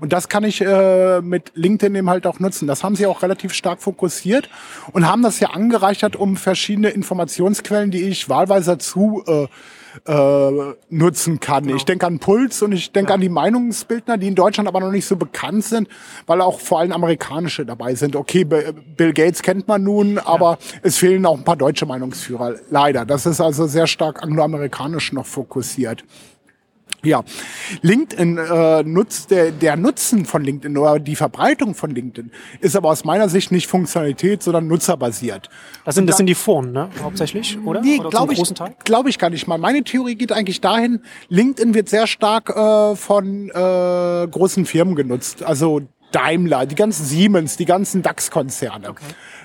[0.00, 2.66] Und das kann ich äh, mit LinkedIn eben halt auch nutzen.
[2.66, 4.48] Das haben sie auch relativ stark fokussiert
[4.92, 9.46] und haben das ja angereichert um verschiedene Informationsquellen, die ich wahlweise dazu äh,
[10.06, 10.50] äh,
[10.88, 11.64] nutzen kann.
[11.64, 11.76] Genau.
[11.76, 13.14] Ich denke an Puls und ich denke ja.
[13.14, 15.88] an die Meinungsbildner, die in Deutschland aber noch nicht so bekannt sind,
[16.26, 18.16] weil auch vor allem amerikanische dabei sind.
[18.16, 20.78] Okay, Bill Gates kennt man nun, aber ja.
[20.82, 22.54] es fehlen auch ein paar deutsche Meinungsführer.
[22.70, 23.04] Leider.
[23.04, 26.04] Das ist also sehr stark angloamerikanisch noch fokussiert.
[27.02, 27.24] Ja,
[27.82, 32.90] LinkedIn äh, nutzt der, der Nutzen von LinkedIn oder die Verbreitung von LinkedIn ist aber
[32.90, 35.48] aus meiner Sicht nicht Funktionalität, sondern nutzerbasiert.
[35.84, 36.90] Das sind, das sind die Foren, ne?
[37.02, 37.80] Hauptsächlich, oder?
[37.80, 38.42] Nee, glaube ich,
[38.84, 39.56] glaube ich gar nicht mal.
[39.56, 43.52] Meine Theorie geht eigentlich dahin, LinkedIn wird sehr stark äh, von äh,
[44.28, 45.42] großen Firmen genutzt.
[45.42, 45.80] Also
[46.12, 48.94] Daimler, die ganzen Siemens, die ganzen DAX-Konzerne.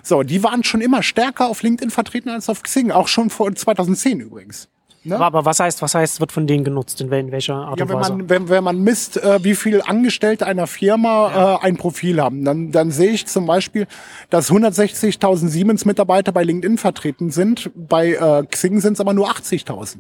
[0.04, 3.54] So, die waren schon immer stärker auf LinkedIn vertreten als auf Xing, auch schon vor
[3.54, 4.68] 2010 übrigens.
[5.06, 5.16] Ne?
[5.16, 7.00] Aber, aber was heißt, was heißt, wird von denen genutzt?
[7.02, 8.14] In, wel- in welcher Art Ja, und wenn Weise?
[8.14, 12.44] man, wenn, wenn man misst, äh, wie viel Angestellte einer Firma äh, ein Profil haben,
[12.44, 13.88] dann, dann sehe ich zum Beispiel,
[14.30, 17.70] dass 160.000 Siemens-Mitarbeiter bei LinkedIn vertreten sind.
[17.76, 19.98] Bei äh, Xing sind es aber nur 80.000.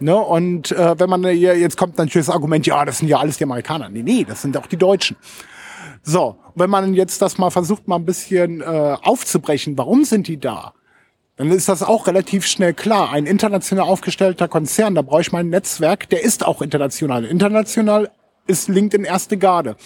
[0.00, 0.14] Ne?
[0.16, 3.38] Und äh, wenn man hier, jetzt kommt natürlich das Argument, ja, das sind ja alles
[3.38, 3.88] die Amerikaner.
[3.88, 5.16] Nee, nee, das sind auch die Deutschen.
[6.02, 8.64] So, wenn man jetzt das mal versucht, mal ein bisschen äh,
[9.02, 10.72] aufzubrechen, warum sind die da?
[11.38, 13.10] Dann ist das auch relativ schnell klar.
[13.12, 17.24] Ein international aufgestellter Konzern, da brauche ich mein Netzwerk, der ist auch international.
[17.24, 18.10] International
[18.48, 19.76] ist LinkedIn erste Garde.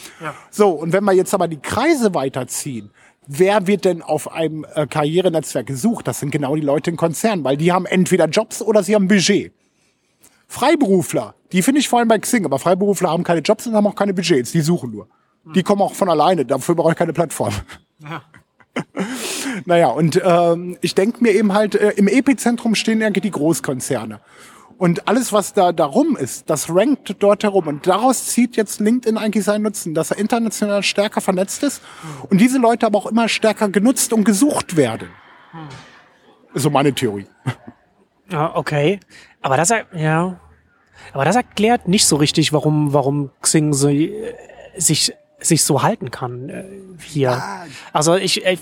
[0.50, 2.90] So, und wenn wir jetzt aber die Kreise weiterziehen,
[3.26, 6.08] wer wird denn auf einem äh, Karrierenetzwerk gesucht?
[6.08, 9.08] Das sind genau die Leute in Konzernen, weil die haben entweder Jobs oder sie haben
[9.08, 9.52] Budget.
[10.48, 13.86] Freiberufler, die finde ich vor allem bei Xing, aber Freiberufler haben keine Jobs und haben
[13.86, 15.08] auch keine Budgets, die suchen nur.
[15.54, 17.52] Die kommen auch von alleine, dafür brauche ich keine Plattform.
[19.64, 24.20] Naja, und ähm, ich denke mir eben halt, äh, im Epizentrum stehen irgendwie die Großkonzerne.
[24.78, 27.68] Und alles, was da darum ist, das rankt dort herum.
[27.68, 31.82] Und daraus zieht jetzt LinkedIn eigentlich seinen Nutzen, dass er international stärker vernetzt ist
[32.30, 35.08] und diese Leute aber auch immer stärker genutzt und gesucht werden.
[36.52, 37.26] Ist so meine Theorie.
[38.30, 38.98] Ja, okay.
[39.40, 40.40] Aber das, ja.
[41.12, 44.34] Aber das erklärt nicht so richtig, warum, warum Xing so, äh,
[44.76, 46.64] sich, sich so halten kann äh,
[47.02, 47.42] hier.
[47.92, 48.56] Also ich, äh,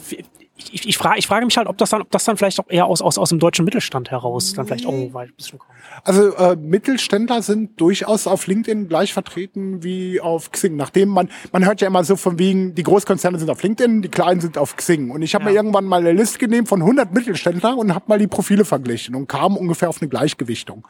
[0.72, 2.68] ich, ich, frage, ich frage mich halt, ob das dann, ob das dann vielleicht auch
[2.68, 5.70] eher aus, aus, aus dem deutschen Mittelstand heraus dann vielleicht auch ein bisschen kommt.
[6.04, 10.76] Also äh, Mittelständler sind durchaus auf LinkedIn gleich vertreten wie auf Xing.
[10.76, 14.08] Nachdem man, man hört ja immer so von wegen, die Großkonzerne sind auf LinkedIn, die
[14.08, 15.10] kleinen sind auf Xing.
[15.10, 15.50] Und ich habe Ja.
[15.50, 19.14] mir irgendwann mal eine Liste genommen von 100 Mittelständlern und habe mal die Profile verglichen
[19.14, 20.86] und kam ungefähr auf eine Gleichgewichtung.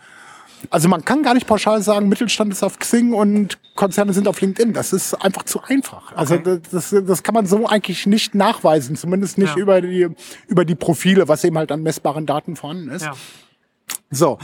[0.68, 4.40] Also man kann gar nicht pauschal sagen, Mittelstand ist auf Xing und Konzerne sind auf
[4.40, 4.74] LinkedIn.
[4.74, 6.12] Das ist einfach zu einfach.
[6.14, 6.60] Also Okay.
[6.70, 9.62] das, das, das kann man so eigentlich nicht nachweisen, zumindest nicht Ja.
[9.62, 10.08] über, die,
[10.48, 13.04] über die Profile, was eben halt an messbaren Daten vorhanden ist.
[13.06, 13.14] Ja.
[14.12, 14.38] So,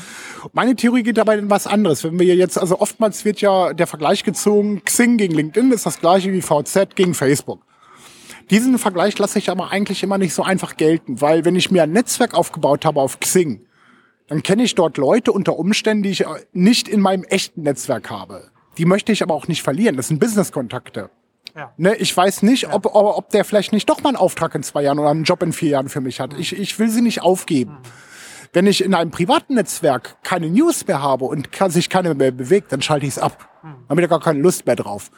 [0.53, 2.03] meine Theorie geht dabei in was anderes.
[2.05, 6.01] Wenn wir jetzt, also oftmals wird ja der Vergleich gezogen, Xing gegen LinkedIn ist das
[6.01, 7.61] gleiche wie VZ gegen Facebook.
[8.51, 11.83] Diesen Vergleich lasse ich aber eigentlich immer nicht so einfach gelten, weil wenn ich mir
[11.83, 13.61] ein Netzwerk aufgebaut habe auf Xing,
[14.29, 18.11] dann kenne ich dort Leute unter Umständen, die ich äh, nicht in meinem echten Netzwerk
[18.11, 18.51] habe.
[18.79, 19.97] Die möchte ich aber auch nicht verlieren.
[19.97, 21.11] Das sind Business-Kontakte.
[21.57, 21.73] Ja.
[21.79, 24.63] Ne, ich weiß nicht, ob, ob, ob der vielleicht nicht doch mal einen Auftrag in
[24.63, 26.35] zwei Jahren oder einen Job in vier Jahren für mich hat.
[26.39, 27.79] Ich, ich will sie nicht aufgeben.
[28.53, 32.31] Wenn ich in einem privaten Netzwerk keine News mehr habe und kann, sich keiner mehr
[32.31, 33.49] bewegt, dann schalte ich es ab.
[33.63, 35.11] Dann habe ich da gar keine Lust mehr drauf.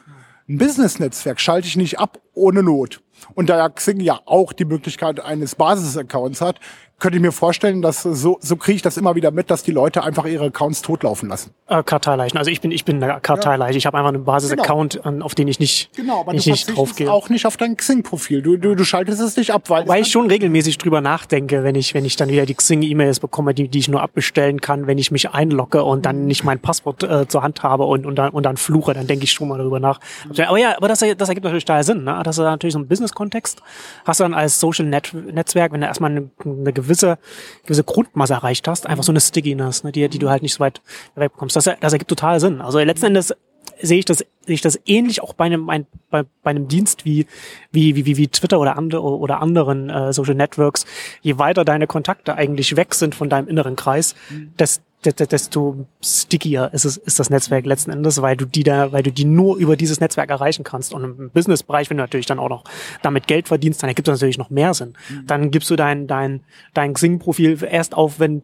[0.49, 3.01] Ein Business-Netzwerk schalte ich nicht ab ohne Not.
[3.35, 6.57] Und da ja Xing ja auch die Möglichkeit eines Basis-Accounts hat,
[7.00, 9.70] könnte ich mir vorstellen, dass so, so kriege ich das immer wieder mit, dass die
[9.70, 11.52] Leute einfach ihre Accounts totlaufen lassen.
[11.68, 12.37] Äh, Karteileichen.
[12.37, 13.78] Also ich bin, ich bin eine Karteileiche.
[13.78, 16.76] Ich habe einfach einen Basis-Account, an- auf den ich nicht, Genau, aber ich du nicht
[16.76, 17.09] draufgehe.
[17.12, 18.42] auch nicht auf dein Xing-Profil.
[18.42, 21.76] Du, du, du schaltest es nicht ab, weil Weil ich schon regelmäßig drüber nachdenke, wenn
[21.76, 24.98] ich, wenn ich dann wieder die Xing-E-Mails bekomme, die, die ich nur abbestellen kann, wenn
[24.98, 28.31] ich mich einlogge und dann nicht mein Passwort äh, zur Hand habe und, und, dann,
[28.31, 30.00] und dann fluche, dann denke ich schon mal darüber nach.
[30.48, 32.02] Aber ja, aber das, das ergibt natürlich daher Sinn.
[32.02, 32.20] Ne?
[32.24, 33.62] Das ist natürlich so ein Business-Kontext.
[34.05, 37.18] Hast du dann als Social-Netzwerk, wenn du erstmal eine, eine gewisse,
[37.64, 39.92] gewisse Grundmasse erreicht hast, einfach so eine Stickiness, ne?
[39.92, 40.81] die, die du halt nicht so weit
[41.14, 41.57] wegbekommst.
[41.57, 42.61] Das, das ergibt total Sinn.
[42.61, 43.35] Also letzten Endes
[43.81, 47.05] sehe ich das, sehe ich das ähnlich auch bei einem, ein, bei, bei einem Dienst
[47.05, 47.27] wie,
[47.71, 50.85] wie, wie, wie, Twitter oder andere, oder anderen äh, Social Networks.
[51.23, 54.14] Je weiter deine Kontakte eigentlich weg sind von deinem inneren Kreis,
[54.59, 58.64] des, de- de- desto stickier ist es, ist das Netzwerk letzten Endes, weil du die
[58.64, 60.92] da, weil du die nur über dieses Netzwerk erreichen kannst.
[60.92, 62.64] Und im Businessbereich, wenn du natürlich dann auch noch
[63.02, 64.94] damit Geld verdienst, dann ergibt das natürlich noch mehr Sinn.
[65.26, 66.40] Dann gibst du dein, dein,
[66.74, 68.42] dein Xing-Profil erst auf, wenn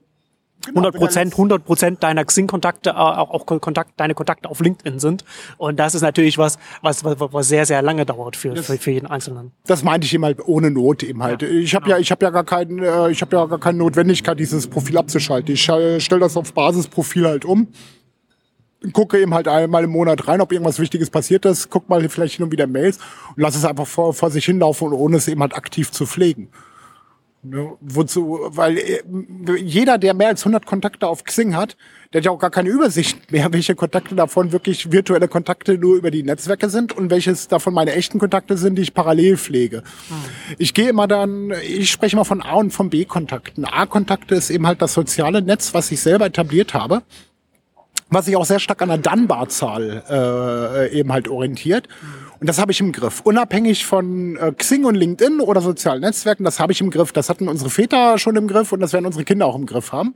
[0.68, 5.24] 100 Prozent, 100 Prozent deiner Xing-Kontakte, äh, auch, auch Kontakt, deine Kontakte auf LinkedIn sind.
[5.58, 8.90] Und das ist natürlich was, was, was, was sehr, sehr lange dauert für, für, für
[8.90, 9.52] jeden Einzelnen.
[9.66, 11.42] Das meinte ich eben halt ohne Not eben halt.
[11.42, 14.38] Ich habe ja, ich habe ja gar keinen, äh, ich habe ja gar keine Notwendigkeit,
[14.38, 15.54] dieses Profil abzuschalten.
[15.54, 17.68] Ich äh, stelle das auf Basisprofil halt um.
[18.92, 22.36] Gucke eben halt einmal im Monat rein, ob irgendwas Wichtiges passiert ist, guck mal vielleicht
[22.36, 22.98] hin und wieder Mails
[23.34, 26.50] und lass es einfach vor, vor sich hinlaufen, ohne es eben halt aktiv zu pflegen.
[27.46, 29.02] Ne, wozu, weil äh,
[29.60, 31.76] jeder, der mehr als 100 Kontakte auf Xing hat,
[32.10, 35.96] der hat ja auch gar keine Übersicht mehr, welche Kontakte davon wirklich virtuelle Kontakte nur
[35.96, 39.82] über die Netzwerke sind und welches davon meine echten Kontakte sind, die ich parallel pflege.
[40.56, 43.66] Ich gehe immer dann, ich spreche immer von A und von B-Kontakten.
[43.66, 47.02] A-Kontakte ist eben halt das soziale Netz, was ich selber etabliert habe
[48.10, 51.88] was sich auch sehr stark an der Dunbar-Zahl äh, eben halt orientiert.
[52.40, 53.20] Und das habe ich im Griff.
[53.22, 57.12] Unabhängig von äh, Xing und LinkedIn oder sozialen Netzwerken, das habe ich im Griff.
[57.12, 59.92] Das hatten unsere Väter schon im Griff und das werden unsere Kinder auch im Griff
[59.92, 60.14] haben.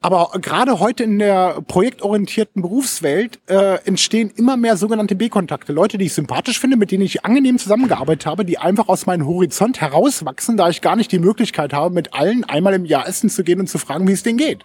[0.00, 5.72] Aber gerade heute in der projektorientierten Berufswelt äh, entstehen immer mehr sogenannte B-Kontakte.
[5.72, 9.26] Leute, die ich sympathisch finde, mit denen ich angenehm zusammengearbeitet habe, die einfach aus meinem
[9.26, 13.28] Horizont herauswachsen, da ich gar nicht die Möglichkeit habe, mit allen einmal im Jahr essen
[13.28, 14.64] zu gehen und zu fragen, wie es denen geht.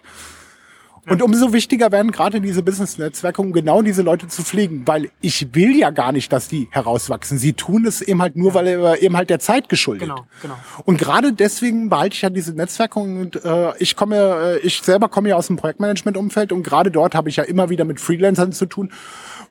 [1.06, 5.54] Und umso wichtiger werden gerade diese Business-Netzwerke, um genau diese Leute zu pflegen, weil ich
[5.54, 7.38] will ja gar nicht, dass die herauswachsen.
[7.38, 8.54] Sie tun es eben halt nur, ja.
[8.54, 10.08] weil er eben halt der Zeit geschuldet.
[10.08, 10.56] Genau, genau.
[10.84, 15.08] Und gerade deswegen behalte ich ja diese Netzwerke und äh, ich komme, äh, ich selber
[15.08, 18.52] komme ja aus dem Projektmanagement-Umfeld und gerade dort habe ich ja immer wieder mit Freelancern
[18.52, 18.90] zu tun,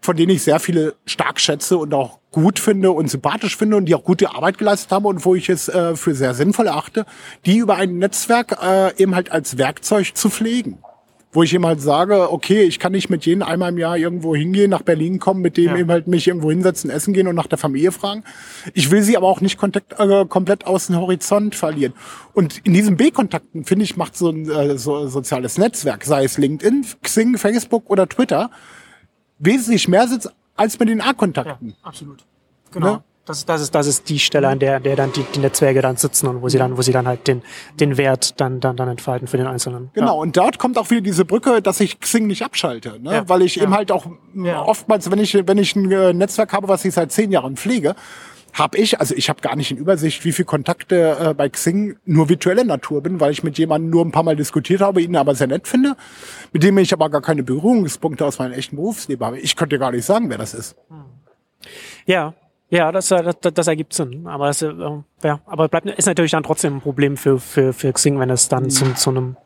[0.01, 3.85] von denen ich sehr viele stark schätze und auch gut finde und sympathisch finde und
[3.85, 7.05] die auch gute Arbeit geleistet haben und wo ich es äh, für sehr sinnvoll erachte,
[7.45, 10.79] die über ein Netzwerk äh, eben halt als Werkzeug zu pflegen
[11.33, 14.35] wo ich ihm halt sage, okay, ich kann nicht mit jedem einmal im Jahr irgendwo
[14.35, 15.77] hingehen, nach Berlin kommen, mit dem ja.
[15.77, 18.23] eben halt mich irgendwo hinsetzen, essen gehen und nach der Familie fragen.
[18.73, 21.93] Ich will sie aber auch nicht kontakt, äh, komplett aus dem Horizont verlieren.
[22.33, 26.37] Und in diesen B-Kontakten, finde ich, macht so ein äh, so soziales Netzwerk, sei es
[26.37, 28.51] LinkedIn, Xing, Facebook oder Twitter,
[29.39, 31.69] wesentlich mehr Sitz als mit den A-Kontakten.
[31.69, 32.23] Ja, absolut.
[32.71, 32.93] Genau.
[32.93, 33.03] Ne?
[33.25, 35.95] Das, das, ist, das ist die Stelle, an der, der dann die, die Netzwerke dann
[35.95, 37.41] sitzen und wo sie dann, wo sie dann halt den,
[37.79, 39.91] den Wert dann, dann, dann entfalten für den Einzelnen.
[39.93, 40.11] Genau, ja.
[40.11, 43.13] und dort kommt auch wieder diese Brücke, dass ich Xing nicht abschalte, ne?
[43.13, 43.29] Ja.
[43.29, 43.63] weil ich ja.
[43.63, 44.07] eben halt auch
[44.65, 47.95] oftmals, wenn ich, wenn ich ein äh, Netzwerk habe, was ich seit zehn Jahren pflege,
[48.51, 51.95] habe ich, also ich habe gar nicht in Übersicht, wie viele Kontakte äh, bei Xing
[52.05, 55.15] nur virtuelle Natur bin, weil ich mit jemandem nur ein paar Mal diskutiert habe, ihn
[55.15, 55.95] aber sehr nett finde,
[56.51, 59.39] mit dem ich aber gar keine Berührungspunkte aus meinem echten Berufsleben habe.
[59.39, 60.75] Ich könnte gar nicht sagen, wer das ist.
[62.05, 62.33] Ja,
[62.73, 64.25] ja, das, äh, das, das ergibt Sinn.
[64.25, 64.73] Aber es, äh,
[65.23, 68.49] ja, aber bleibt ist natürlich dann trotzdem ein Problem für, für, für Xing, wenn es
[68.49, 68.69] dann mhm.
[68.71, 69.37] zum, zu einem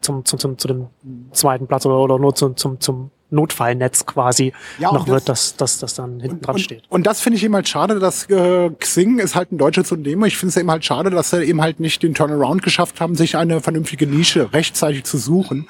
[0.00, 0.86] zum, zum, zum, zu dem
[1.32, 5.56] zweiten Platz oder, oder nur zum, zum, zum Notfallnetz quasi ja, noch das, wird, dass
[5.56, 6.82] das, das dann hinten dran steht.
[6.88, 9.90] Und, und das finde ich eben halt schade, dass äh, Xing ist halt ein deutsches
[9.92, 10.24] Unternehmen.
[10.24, 13.14] Ich finde es eben halt schade, dass sie eben halt nicht den Turnaround geschafft haben,
[13.14, 15.68] sich eine vernünftige Nische rechtzeitig zu suchen,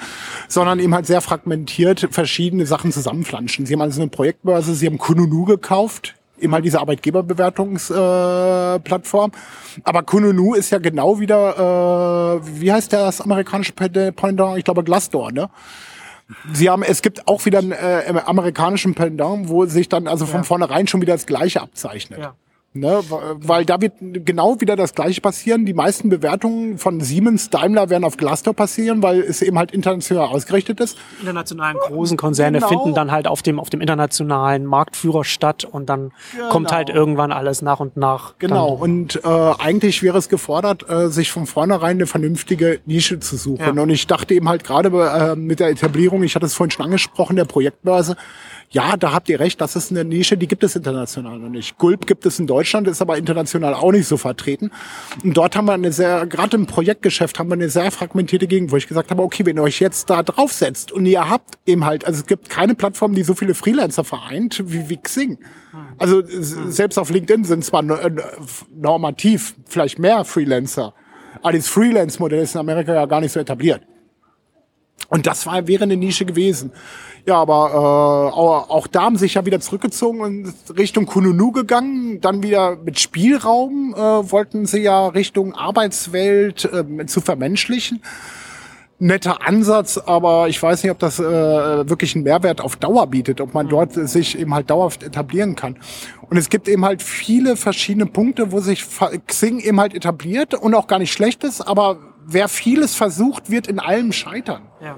[0.48, 3.66] sondern eben halt sehr fragmentiert verschiedene Sachen zusammenflanschen.
[3.66, 6.14] Sie haben also eine Projektbörse, sie haben Kununu gekauft,
[6.52, 9.30] halt diese Arbeitgeberbewertungsplattform.
[9.30, 14.58] Äh, Aber Kununu ist ja genau wieder, äh, wie heißt das amerikanische Pendant?
[14.58, 15.50] Ich glaube Glassdoor, ne?
[16.52, 20.40] Sie haben, es gibt auch wieder einen äh, amerikanischen Pendant, wo sich dann also von
[20.40, 20.44] ja.
[20.44, 22.18] vornherein schon wieder das Gleiche abzeichnet.
[22.18, 22.34] Ja.
[22.76, 25.64] Ne, weil da wird genau wieder das Gleiche passieren.
[25.64, 30.26] Die meisten Bewertungen von Siemens, Daimler werden auf Glassdoor passieren, weil es eben halt international
[30.26, 30.98] ausgerichtet ist.
[31.18, 32.68] Die internationalen großen Konzerne genau.
[32.68, 36.48] finden dann halt auf dem, auf dem internationalen Marktführer statt und dann genau.
[36.48, 38.34] kommt halt irgendwann alles nach und nach.
[38.40, 38.70] Genau.
[38.70, 43.76] Und äh, eigentlich wäre es gefordert, äh, sich von vornherein eine vernünftige Nische zu suchen.
[43.76, 43.82] Ja.
[43.82, 46.86] Und ich dachte eben halt gerade äh, mit der Etablierung, ich hatte es vorhin schon
[46.86, 48.16] angesprochen, der Projektbörse,
[48.70, 51.78] ja, da habt ihr recht, das ist eine Nische, die gibt es international noch nicht.
[51.78, 54.70] Gulp gibt es in Deutschland, ist aber international auch nicht so vertreten.
[55.22, 58.72] Und dort haben wir eine sehr, gerade im Projektgeschäft haben wir eine sehr fragmentierte Gegend,
[58.72, 61.84] wo ich gesagt habe, okay, wenn ihr euch jetzt da draufsetzt und ihr habt eben
[61.84, 65.38] halt, also es gibt keine Plattform, die so viele Freelancer vereint wie, wie Xing.
[65.98, 68.10] Also selbst auf LinkedIn sind zwar äh,
[68.74, 70.94] normativ vielleicht mehr Freelancer,
[71.42, 73.82] aber das Freelance-Modell ist in Amerika ja gar nicht so etabliert.
[75.08, 76.72] Und das war, wäre eine Nische gewesen.
[77.26, 82.20] Ja, aber äh, auch, auch da haben sich ja wieder zurückgezogen und Richtung Kununu gegangen,
[82.20, 88.02] dann wieder mit Spielraum äh, wollten sie ja Richtung Arbeitswelt äh, zu vermenschlichen.
[88.98, 93.40] Netter Ansatz, aber ich weiß nicht, ob das äh, wirklich einen Mehrwert auf Dauer bietet,
[93.40, 95.78] ob man dort sich eben halt dauerhaft etablieren kann.
[96.28, 98.84] Und es gibt eben halt viele verschiedene Punkte, wo sich
[99.26, 103.66] Xing eben halt etabliert und auch gar nicht schlecht ist, aber wer vieles versucht, wird
[103.66, 104.62] in allem scheitern.
[104.80, 104.96] Ja.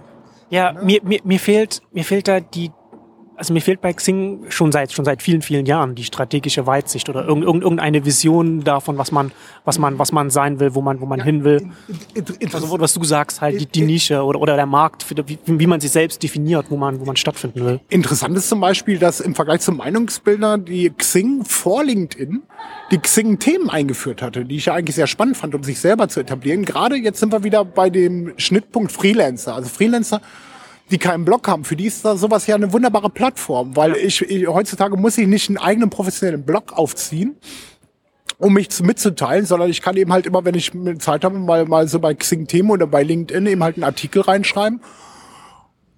[0.50, 0.82] Ja, ne?
[0.82, 2.70] mir, mir, mir fehlt, mir fehlt da die,
[3.36, 7.08] also mir fehlt bei Xing schon seit schon seit vielen vielen Jahren die strategische Weitsicht
[7.08, 9.32] oder irgend, irgendeine Vision davon, was man
[9.64, 11.70] was man was man sein will, wo man wo man ja, hin will.
[12.52, 15.80] Also was du sagst halt die, die Nische oder oder der Markt, wie, wie man
[15.80, 17.80] sich selbst definiert, wo man wo man stattfinden will.
[17.88, 22.42] Interessant ist zum Beispiel, dass im Vergleich zum Meinungsbilder die Xing vor LinkedIn
[22.90, 26.08] die Xing Themen eingeführt hatte, die ich ja eigentlich sehr spannend fand, um sich selber
[26.08, 26.64] zu etablieren.
[26.64, 29.54] Gerade jetzt sind wir wieder bei dem Schnittpunkt Freelancer.
[29.54, 30.20] Also Freelancer
[30.90, 34.22] die keinen Blog haben, für die ist da sowas ja eine wunderbare Plattform, weil ich,
[34.22, 37.36] ich heutzutage muss ich nicht einen eigenen professionellen Blog aufziehen,
[38.38, 41.64] um mich zu, mitzuteilen, sondern ich kann eben halt immer, wenn ich Zeit habe, mal,
[41.66, 44.80] mal so bei Xing Themen oder bei LinkedIn eben halt einen Artikel reinschreiben.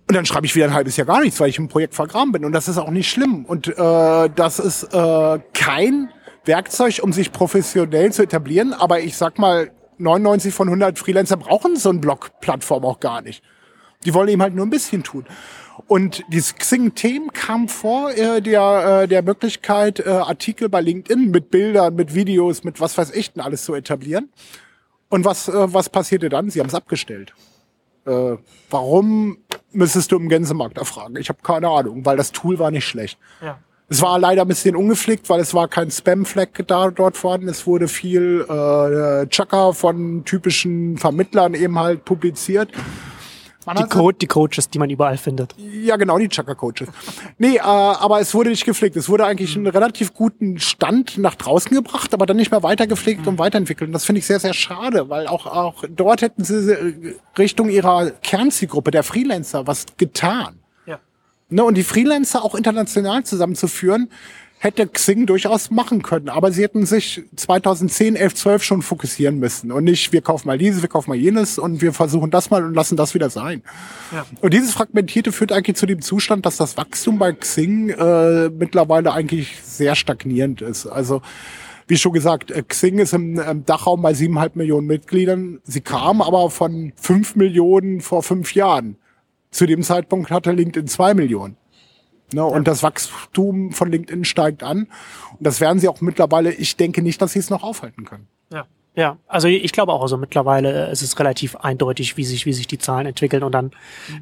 [0.09, 2.33] Und dann schreibe ich wieder ein halbes Jahr gar nichts, weil ich im Projekt vergraben
[2.33, 2.47] bin.
[2.47, 3.45] Und das ist auch nicht schlimm.
[3.45, 6.09] Und äh, das ist äh, kein
[6.47, 8.73] Werkzeug, um sich professionell zu etablieren.
[8.73, 13.43] Aber ich sag mal, 99 von 100 Freelancer brauchen so eine Blog-Plattform auch gar nicht.
[14.05, 15.27] Die wollen eben halt nur ein bisschen tun.
[15.87, 21.51] Und dieses Xing-Themen kam vor äh, der, äh, der Möglichkeit, äh, Artikel bei LinkedIn mit
[21.51, 24.31] Bildern, mit Videos, mit was weiß ich denn alles zu etablieren.
[25.09, 26.51] Und was, äh, was passierte dann?
[26.51, 27.33] Sie haben es abgestellt.
[28.07, 28.37] Äh,
[28.71, 29.39] warum
[29.73, 31.17] müsstest du im Gänsemarkt erfragen?
[31.17, 33.19] Ich habe keine Ahnung, weil das Tool war nicht schlecht.
[33.41, 33.59] Ja.
[33.91, 37.49] Es war leider ein bisschen ungepflegt, weil es war kein Spam-Flag da dort vorhanden.
[37.49, 42.71] Es wurde viel äh, Chucker von typischen Vermittlern eben halt publiziert.
[43.77, 45.55] Die, hat- Co die Coaches, die man überall findet.
[45.59, 46.89] ja, genau, die Chaka-Coaches.
[47.39, 48.97] Nee, äh, aber es wurde nicht gepflegt.
[48.97, 52.87] Es wurde eigentlich einen relativ guten Stand nach draußen gebracht, aber dann nicht mehr weiter
[52.87, 53.89] gepflegt und weiterentwickelt.
[53.89, 57.69] Und das finde ich sehr, sehr schade, weil auch, auch dort hätten sie äh, Richtung
[57.69, 60.59] ihrer Kernzielgruppe, der Freelancer, was getan.
[60.87, 60.99] Ja.
[61.51, 64.11] Ne, und die Freelancer auch international zusammenzuführen,
[64.59, 66.29] hätte Xing durchaus machen können.
[66.29, 69.71] Aber sie hätten sich 2010, 11, 12 schon fokussieren müssen.
[69.71, 72.65] Und nicht, wir kaufen mal dieses, wir kaufen mal jenes und wir versuchen das mal
[72.65, 73.63] und lassen das wieder sein.
[74.13, 74.27] Ja.
[74.41, 79.13] Und dieses Fragmentierte führt eigentlich zu dem Zustand, dass das Wachstum bei Xing äh, mittlerweile
[79.13, 80.87] eigentlich sehr stagnierend ist.
[80.87, 81.23] Also
[81.87, 85.61] wie schon gesagt, äh, Xing ist im, im Dachraum bei siebeneinhalb Millionen Mitgliedern.
[85.65, 88.97] Sie kam aber von fünf Millionen vor fünf Jahren.
[89.51, 91.57] Zu dem Zeitpunkt hatte LinkedIn zwei Millionen.
[92.33, 94.89] Ne, Und das Wachstum von LinkedIn steigt an.
[95.39, 98.27] Und das werden sie auch mittlerweile, ich denke nicht, dass sie es noch aufhalten können.
[98.53, 98.67] Ja.
[98.99, 102.53] Ja, also ich glaube auch, also mittlerweile äh, ist es relativ eindeutig, wie sich, wie
[102.53, 103.45] sich die Zahlen entwickeln.
[103.45, 103.71] Und dann,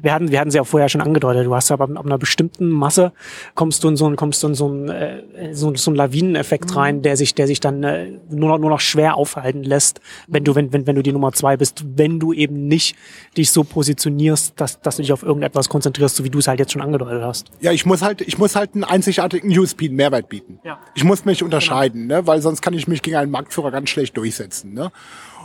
[0.03, 2.69] wir hatten, wir hatten sie ja vorher schon angedeutet, du hast aber ab einer bestimmten
[2.69, 3.11] Masse
[3.55, 6.75] kommst du in so einen, kommst du in so einen, äh, so, so einen Lawineneffekt
[6.75, 10.43] rein, der sich, der sich dann äh, nur noch, nur noch schwer aufhalten lässt, wenn
[10.43, 12.95] du, wenn, wenn, wenn du die Nummer zwei bist, wenn du eben nicht
[13.35, 16.59] dich so positionierst, dass, dass du dich auf irgendetwas konzentrierst, so wie du es halt
[16.59, 17.47] jetzt schon angedeutet hast.
[17.61, 20.59] Ja, ich muss halt, ich muss halt einen einzigartigen USP, einen Mehrwert bieten.
[20.63, 20.77] Ja.
[20.93, 24.15] Ich muss mich unterscheiden, ne, weil sonst kann ich mich gegen einen Marktführer ganz schlecht
[24.15, 24.66] durchsetzen.
[24.73, 24.91] Ne?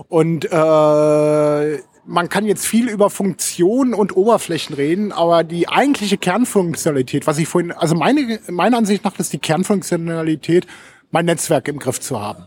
[0.08, 7.26] Und äh, man kann jetzt viel über Funktionen und Oberflächen reden, aber die eigentliche Kernfunktionalität,
[7.26, 10.66] was ich vorhin, also meine, meiner Ansicht nach ist die Kernfunktionalität,
[11.10, 12.46] mein Netzwerk im Griff zu haben.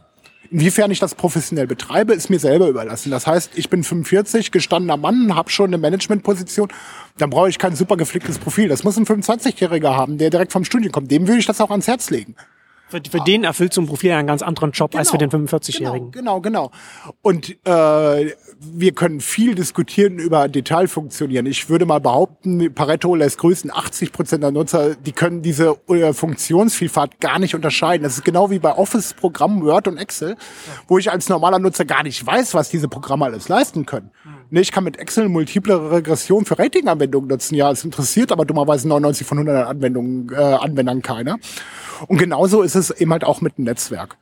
[0.51, 3.11] Inwiefern ich das professionell betreibe, ist mir selber überlassen.
[3.11, 6.69] Das heißt, ich bin 45, gestandener Mann, habe schon eine Managementposition,
[7.17, 8.67] dann brauche ich kein super geflicktes Profil.
[8.67, 11.09] Das muss ein 25-Jähriger haben, der direkt vom Studium kommt.
[11.09, 12.35] Dem würde ich das auch ans Herz legen.
[12.87, 16.11] Für, für den erfüllt so ein Profil einen ganz anderen Job als für den 45-Jährigen.
[16.11, 17.15] Genau, genau, genau.
[17.21, 21.47] Und äh, wir können viel diskutieren über Detailfunktionieren.
[21.47, 26.13] Ich würde mal behaupten, Pareto lässt größten 80 Prozent der Nutzer, die können diese äh,
[26.13, 28.03] Funktionsvielfalt gar nicht unterscheiden.
[28.03, 30.35] Das ist genau wie bei Office-Programmen Word und Excel,
[30.87, 34.11] wo ich als normaler Nutzer gar nicht weiß, was diese Programme alles leisten können.
[34.51, 37.55] Ne, ich kann mit Excel multiple Regression für Ratinganwendungen nutzen.
[37.55, 41.37] Ja, es interessiert aber dummerweise 99 von 100 Anwendungen, äh, Anwendern keiner.
[42.07, 44.17] Und genauso ist es eben halt auch mit dem Netzwerk.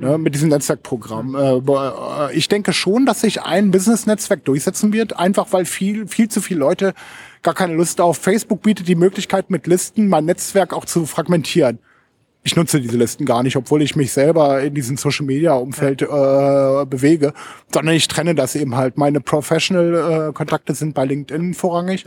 [0.00, 1.34] Ne, mit diesem Netzwerkprogramm.
[1.34, 6.28] Äh, äh, ich denke schon, dass sich ein Business-Netzwerk durchsetzen wird, einfach weil viel, viel
[6.28, 6.94] zu viele Leute
[7.42, 8.16] gar keine Lust auf.
[8.16, 11.80] Facebook bietet die Möglichkeit, mit Listen mein Netzwerk auch zu fragmentieren.
[12.42, 16.00] Ich nutze diese Listen gar nicht, obwohl ich mich selber in diesem Social Media Umfeld
[16.00, 16.06] äh,
[16.86, 17.34] bewege,
[17.70, 18.96] sondern ich trenne das eben halt.
[18.96, 22.06] Meine Professional äh, Kontakte sind bei LinkedIn vorrangig.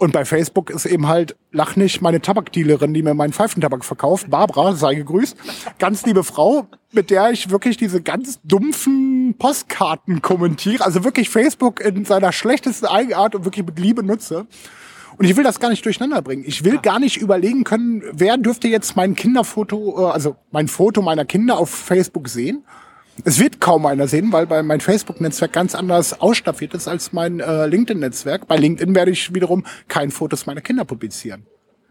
[0.00, 4.30] Und bei Facebook ist eben halt, lach nicht, meine Tabakdealerin, die mir meinen Pfeifentabak verkauft,
[4.30, 5.36] Barbara, sei gegrüßt,
[5.78, 11.84] ganz liebe Frau, mit der ich wirklich diese ganz dumpfen Postkarten kommentiere, also wirklich Facebook
[11.84, 14.46] in seiner schlechtesten Eigenart und wirklich mit Liebe nutze.
[15.18, 16.44] Und ich will das gar nicht durcheinander bringen.
[16.46, 21.02] Ich will gar nicht überlegen können, wer dürfte jetzt mein Kinderfoto, äh, also mein Foto
[21.02, 22.64] meiner Kinder auf Facebook sehen.
[23.24, 27.40] Es wird kaum einer sehen, weil bei mein Facebook-Netzwerk ganz anders ausstaffiert ist als mein
[27.40, 28.46] äh, LinkedIn-Netzwerk.
[28.46, 31.46] Bei LinkedIn werde ich wiederum kein Fotos meiner Kinder publizieren.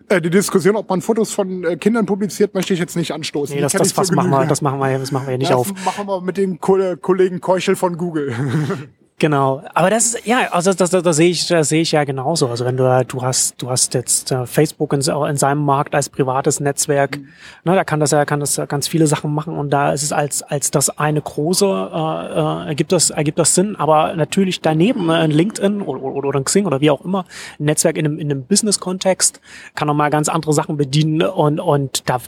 [0.07, 3.55] Äh, die Diskussion, ob man Fotos von äh, Kindern publiziert, möchte ich jetzt nicht anstoßen.
[3.55, 5.57] Nee, das, das, was machen wir, das machen wir, das machen wir ja nicht das
[5.57, 5.73] auf.
[5.85, 8.33] machen wir mit dem Ko Kollegen Keuchel von Google.
[9.19, 12.05] Genau, aber das ist ja, also das, das, das sehe ich, das sehe ich ja
[12.05, 12.47] genauso.
[12.47, 16.07] Also wenn du du hast du hast jetzt äh, Facebook in, in seinem Markt als
[16.07, 17.17] privates Netzwerk,
[17.65, 20.13] ne, da kann das ja kann das ganz viele Sachen machen und da ist es
[20.13, 23.75] als als das eine große äh, äh, ergibt das ergibt das Sinn.
[23.75, 27.25] Aber natürlich daneben äh, ein LinkedIn oder, oder, oder ein Xing oder wie auch immer
[27.59, 29.41] ein Netzwerk in einem in einem Business-Kontext
[29.75, 32.19] kann noch mal ganz andere Sachen bedienen und und da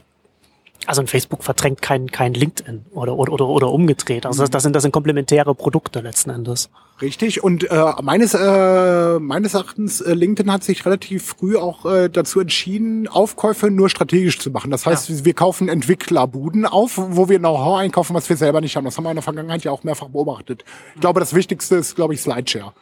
[0.88, 4.26] also ein Facebook verdrängt kein, kein LinkedIn oder, oder, oder, oder umgedreht.
[4.26, 6.70] Also das, das, sind, das sind komplementäre Produkte letzten Endes.
[7.02, 7.44] Richtig.
[7.44, 12.40] Und äh, meines, äh, meines Erachtens, äh, LinkedIn hat sich relativ früh auch äh, dazu
[12.40, 14.72] entschieden, Aufkäufe nur strategisch zu machen.
[14.72, 18.86] Das heißt, wir kaufen Entwicklerbuden auf, wo wir Know-how einkaufen, was wir selber nicht haben.
[18.86, 20.64] Das haben wir in der Vergangenheit ja auch mehrfach beobachtet.
[20.96, 22.74] Ich glaube, das Wichtigste ist, glaube ich, Slideshare.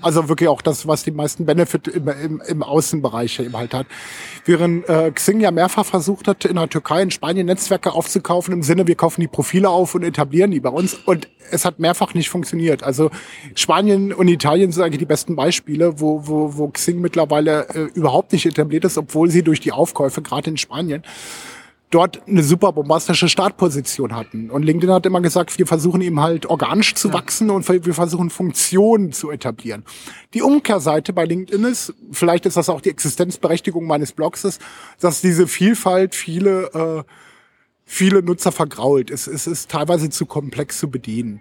[0.00, 3.86] Also wirklich auch das, was die meisten Benefit im, im, im Außenbereich eben halt hat.
[4.46, 8.62] Während äh, Xing ja mehrfach versucht hat, in der Türkei, in Spanien Netzwerke aufzukaufen, im
[8.62, 10.94] Sinne, wir kaufen die Profile auf und etablieren die bei uns.
[10.94, 12.82] Und es hat mehrfach nicht funktioniert.
[12.82, 13.10] Also
[13.54, 18.32] Spanien und Italien sind eigentlich die besten Beispiele, wo, wo, wo Xing mittlerweile äh, überhaupt
[18.32, 21.02] nicht etabliert ist, obwohl sie durch die Aufkäufe, gerade in Spanien,
[21.90, 24.50] dort eine super bombastische Startposition hatten.
[24.50, 27.14] Und LinkedIn hat immer gesagt, wir versuchen eben halt organisch zu ja.
[27.14, 29.84] wachsen und wir versuchen Funktionen zu etablieren.
[30.34, 34.60] Die Umkehrseite bei LinkedIn ist, vielleicht ist das auch die Existenzberechtigung meines Blogs ist,
[35.00, 37.25] dass diese Vielfalt viele äh,
[37.88, 39.10] viele Nutzer vergrault.
[39.10, 41.40] Es, es ist teilweise zu komplex zu bedienen.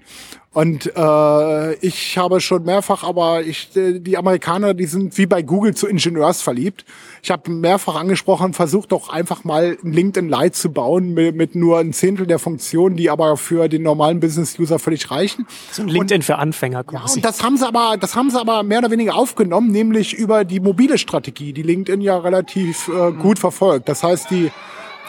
[0.54, 5.76] Und äh, ich habe schon mehrfach, aber ich, die Amerikaner, die sind wie bei Google
[5.76, 6.86] zu Ingenieurs verliebt.
[7.22, 11.56] Ich habe mehrfach angesprochen, versucht doch einfach mal ein LinkedIn Lite zu bauen mit, mit
[11.56, 15.46] nur ein Zehntel der Funktionen, die aber für den normalen Business-User völlig reichen.
[15.72, 17.06] So ein LinkedIn und, für Anfänger quasi.
[17.06, 20.14] Ja, und das haben sie aber, das haben sie aber mehr oder weniger aufgenommen, nämlich
[20.14, 23.90] über die mobile Strategie, die LinkedIn ja relativ äh, gut verfolgt.
[23.90, 24.52] Das heißt, die,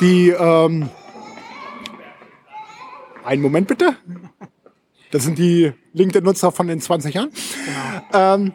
[0.01, 0.89] die ähm,
[3.27, 3.97] einen Moment bitte.
[5.11, 7.31] Das sind die LinkedIn-Nutzer von den 20 Jahren.
[8.11, 8.35] Genau.
[8.35, 8.53] Ähm,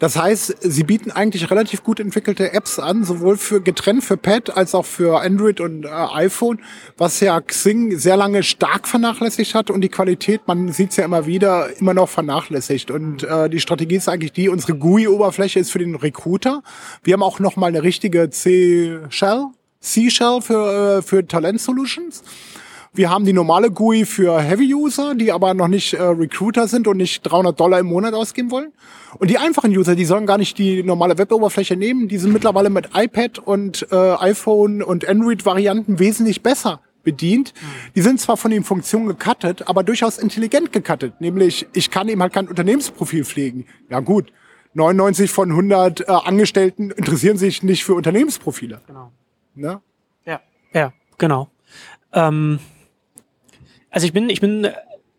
[0.00, 4.56] das heißt, sie bieten eigentlich relativ gut entwickelte Apps an, sowohl für getrennt für Pad
[4.56, 6.60] als auch für Android und äh, iPhone,
[6.96, 11.04] was ja Xing sehr lange stark vernachlässigt hat und die Qualität, man sieht es ja
[11.04, 12.90] immer wieder, immer noch vernachlässigt.
[12.90, 16.62] Und äh, die Strategie ist eigentlich die, unsere GUI-Oberfläche ist für den Recruiter.
[17.02, 19.48] Wir haben auch noch mal eine richtige C-Shell,
[19.80, 22.22] C-Shell für, äh, für Talent Solutions.
[22.92, 26.96] Wir haben die normale GUI für Heavy-User, die aber noch nicht äh, Recruiter sind und
[26.96, 28.72] nicht 300 Dollar im Monat ausgeben wollen.
[29.18, 32.08] Und die einfachen User, die sollen gar nicht die normale Web-Oberfläche nehmen.
[32.08, 37.54] Die sind mittlerweile mit iPad und äh, iPhone und Android-Varianten wesentlich besser bedient.
[37.94, 41.20] Die sind zwar von den Funktionen gecuttet, aber durchaus intelligent gecuttet.
[41.20, 43.66] Nämlich, ich kann eben halt kein Unternehmensprofil pflegen.
[43.88, 44.32] Ja gut,
[44.74, 48.80] 99 von 100 äh, Angestellten interessieren sich nicht für Unternehmensprofile.
[48.88, 49.12] Genau.
[49.54, 49.80] Ne?
[50.24, 50.40] Ja,
[50.72, 51.48] ja, genau.
[52.12, 52.58] Ähm
[53.90, 54.68] also ich bin, ich bin,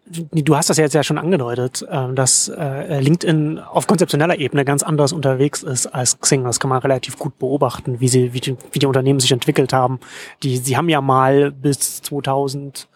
[0.05, 4.65] du hast das ja jetzt ja schon angedeutet, ähm, dass äh, LinkedIn auf konzeptioneller Ebene
[4.65, 6.43] ganz anders unterwegs ist als Xing.
[6.43, 9.73] Das kann man relativ gut beobachten, wie sie, wie die, wie die Unternehmen sich entwickelt
[9.73, 9.99] haben.
[10.43, 12.87] Die, sie haben ja mal bis 2000,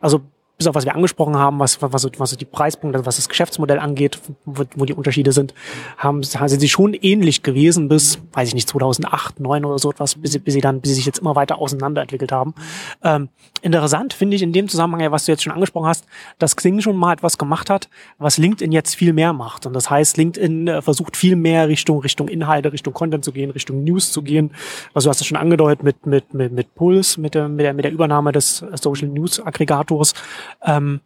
[0.00, 0.20] also
[0.56, 4.20] bis auf was wir angesprochen haben, was, was, was die Preispunkte, was das Geschäftsmodell angeht,
[4.44, 5.52] wo, wo die Unterschiede sind,
[5.98, 10.14] haben, sind sie schon ähnlich gewesen bis, weiß ich nicht, 2008, 2009 oder so etwas,
[10.14, 12.54] bis sie, bis sie dann, bis sie sich jetzt immer weiter auseinanderentwickelt haben.
[13.02, 13.28] Ähm,
[13.62, 16.06] interessant finde ich in dem Zusammenhang, ja, was du jetzt schon angesprochen hast,
[16.38, 17.88] dass Xing schon mal etwas gemacht hat,
[18.18, 19.66] was LinkedIn jetzt viel mehr macht.
[19.66, 23.50] Und das heißt, LinkedIn äh, versucht viel mehr Richtung, Richtung Inhalte, Richtung Content zu gehen,
[23.50, 24.52] Richtung News zu gehen.
[24.92, 27.74] Also du hast es schon angedeutet mit, mit, mit, mit Pulse, mit der, mit der,
[27.74, 30.14] mit der Übernahme des Social News Aggregators.
[30.62, 31.00] Ähm,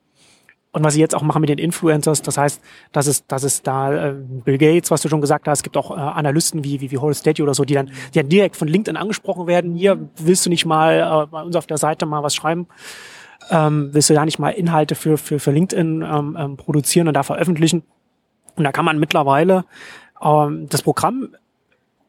[0.71, 2.61] und was sie jetzt auch machen mit den Influencers, das heißt,
[2.93, 5.77] dass es, dass es da äh, Bill Gates, was du schon gesagt hast, es gibt
[5.77, 8.55] auch äh, Analysten wie, wie, wie Horace Daddy oder so, die dann, die dann direkt
[8.55, 9.75] von LinkedIn angesprochen werden.
[9.75, 12.69] Hier willst du nicht mal äh, bei uns auf der Seite mal was schreiben?
[13.51, 17.15] Ähm, willst du da nicht mal Inhalte für, für, für LinkedIn ähm, ähm, produzieren und
[17.15, 17.83] da veröffentlichen?
[18.57, 19.65] Und da kann man mittlerweile
[20.23, 21.31] ähm, das Programm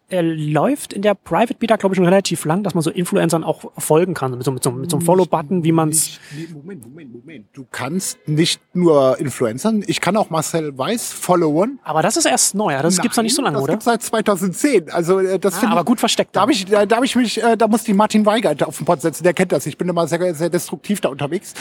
[0.09, 3.43] er läuft in der Private Beta, glaube ich, schon relativ lang, dass man so Influencern
[3.43, 6.19] auch folgen kann, mit so, mit so, mit so einem Follow-Button, wie man es.
[6.53, 7.45] Moment, Moment, Moment.
[7.53, 11.79] Du kannst nicht nur Influencern, ich kann auch Marcel Weiß followen.
[11.83, 13.75] Aber das ist erst neu, das Nein, gibt's noch nicht so lange, das oder?
[13.75, 14.91] Das gibt's seit 2010.
[14.91, 16.35] Also äh, das ah, aber ich, gut versteckt.
[16.35, 18.85] Da habe ich, da, da ich mich, äh, da muss die Martin Weigert auf den
[18.85, 19.23] Pod setzen.
[19.23, 19.65] Der kennt das.
[19.65, 21.53] Ich bin immer sehr, sehr destruktiv da unterwegs.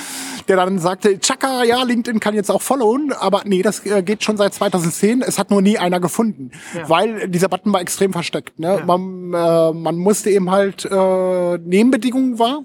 [0.49, 4.25] Der dann sagte, Chaka, ja, LinkedIn kann jetzt auch followen, aber nee, das äh, geht
[4.25, 5.23] schon seit 2010.
[5.23, 6.89] Es hat nur nie einer gefunden, ja.
[6.89, 8.38] weil dieser Button war extrem versteckt.
[8.57, 8.79] Ne?
[8.79, 8.85] Ja.
[8.85, 12.65] Man äh, man musste eben halt äh, Nebenbedingungen war,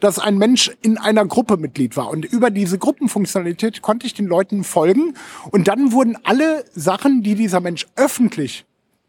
[0.00, 2.10] dass ein Mensch in einer Gruppe Mitglied war.
[2.10, 5.14] Und über diese Gruppenfunktionalität konnte ich den Leuten folgen.
[5.50, 8.64] Und dann wurden alle Sachen, die dieser Mensch öffentlich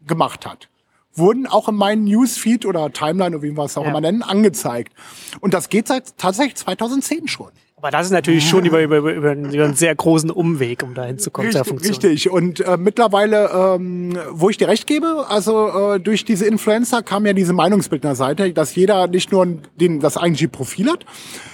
[0.06, 0.68] gemacht hat,
[1.14, 3.90] wurden auch in meinen Newsfeed oder Timeline, oder wie wir es auch ja.
[3.90, 4.92] immer nennen, angezeigt.
[5.40, 7.50] Und das geht seit tatsächlich 2010 schon.
[7.84, 11.04] Aber das ist natürlich schon über, über, über, über einen sehr großen Umweg, um da
[11.04, 11.92] hinzukommen richtig, Funktion.
[11.92, 12.30] Richtig.
[12.30, 17.26] Und äh, mittlerweile, ähm, wo ich dir recht gebe, also äh, durch diese Influencer kam
[17.26, 19.46] ja diese Meinungsbildnerseite, dass jeder nicht nur
[19.78, 21.04] den, das IG-Profil hat,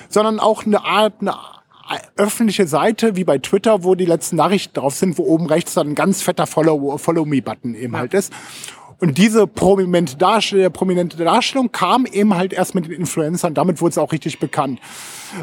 [0.09, 1.35] sondern auch eine Art, eine
[2.15, 5.89] öffentliche Seite wie bei Twitter, wo die letzten Nachrichten drauf sind, wo oben rechts dann
[5.89, 8.33] ein ganz fetter Follow, Follow Me-Button eben halt ist.
[9.01, 13.53] Und diese prominente Darstellung, prominente Darstellung kam eben halt erst mit den Influencern.
[13.53, 14.79] Damit wurde es auch richtig bekannt.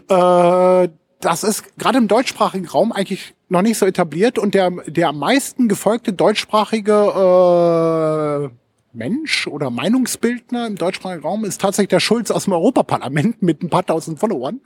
[0.10, 5.10] Äh, das ist gerade im deutschsprachigen Raum eigentlich noch nicht so etabliert und der, der
[5.10, 8.56] am meisten gefolgte deutschsprachige äh,
[8.94, 13.70] Mensch oder Meinungsbildner im deutschsprachigen Raum ist tatsächlich der Schulz aus dem Europaparlament mit ein
[13.70, 14.60] paar tausend Followern.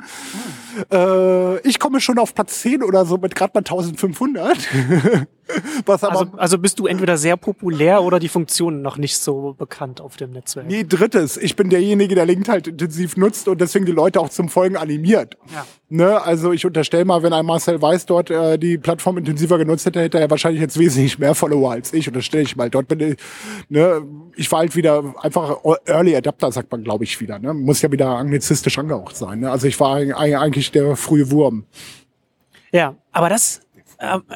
[0.89, 0.91] Hm.
[0.91, 4.57] Äh, ich komme schon auf Platz 10 oder so mit gerade mal 1500.
[5.87, 10.15] Also, also bist du entweder sehr populär oder die Funktionen noch nicht so bekannt auf
[10.17, 10.67] dem Netzwerk.
[10.67, 11.37] Nee, drittes.
[11.37, 14.77] Ich bin derjenige, der Link halt intensiv nutzt und deswegen die Leute auch zum Folgen
[14.77, 15.37] animiert.
[15.53, 15.65] Ja.
[15.89, 16.21] Ne?
[16.23, 20.01] Also ich unterstelle mal, wenn ein Marcel Weiß dort äh, die Plattform intensiver genutzt hätte,
[20.01, 22.07] hätte er wahrscheinlich jetzt wesentlich mehr Follower als ich.
[22.07, 22.69] Unterstelle ich mal.
[22.69, 23.17] Dort bin ich,
[23.69, 24.01] ne,
[24.35, 27.39] ich war halt wieder einfach Early Adapter, sagt man, glaube ich, wieder.
[27.39, 27.53] Ne?
[27.53, 29.41] Muss ja wieder anglizistisch angehaucht sein.
[29.41, 29.51] Ne?
[29.51, 31.65] Also ich war eig- eigentlich der frühe Wurm.
[32.71, 33.61] Ja, aber das.
[34.01, 34.23] Ähm,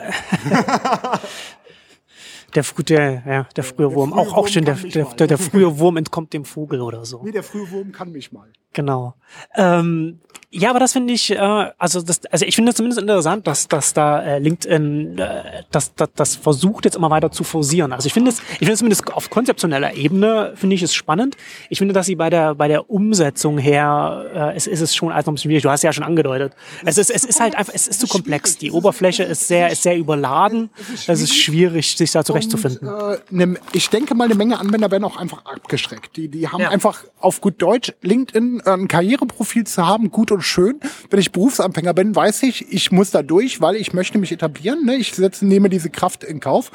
[2.56, 4.12] der, der, ja, der frühe Wurm.
[4.12, 7.04] frühe auch, auch Wurm schön, der, der, der, der frühe Wurm entkommt dem Vogel oder
[7.06, 7.24] so.
[7.24, 8.52] Nee, der frühe Wurm kann mich mal.
[8.76, 9.16] Genau.
[9.56, 10.20] Ähm,
[10.58, 13.68] ja, aber das finde ich, äh, also das, also ich finde es zumindest interessant, dass,
[13.68, 17.92] dass da äh, LinkedIn äh, das, das, das versucht jetzt immer weiter zu forcieren.
[17.92, 21.36] Also ich finde es, ich finde es zumindest auf konzeptioneller Ebene finde ich es spannend.
[21.70, 25.12] Ich finde, dass sie bei der bei der Umsetzung her, äh, es ist es schon
[25.12, 25.64] als noch ein bisschen schwierig.
[25.64, 26.54] Du hast ja schon angedeutet.
[26.86, 28.58] Es ist es ist halt einfach, es ist zu komplex.
[28.58, 30.70] Die Oberfläche ist sehr ist sehr überladen.
[31.06, 32.88] Es ist schwierig, sich da zurechtzufinden.
[32.88, 36.16] Und, äh, ne, ich denke mal, eine Menge Anwender werden auch einfach abgeschreckt.
[36.16, 36.70] Die, die haben Ja.
[36.70, 40.80] einfach auf gut Deutsch LinkedIn ein Karriereprofil zu haben, gut und schön.
[41.10, 44.86] Wenn ich Berufsanfänger bin, weiß ich, ich muss da durch, weil ich möchte mich etablieren.
[44.86, 44.96] Ne?
[44.96, 46.72] Ich setze, nehme diese Kraft in Kauf.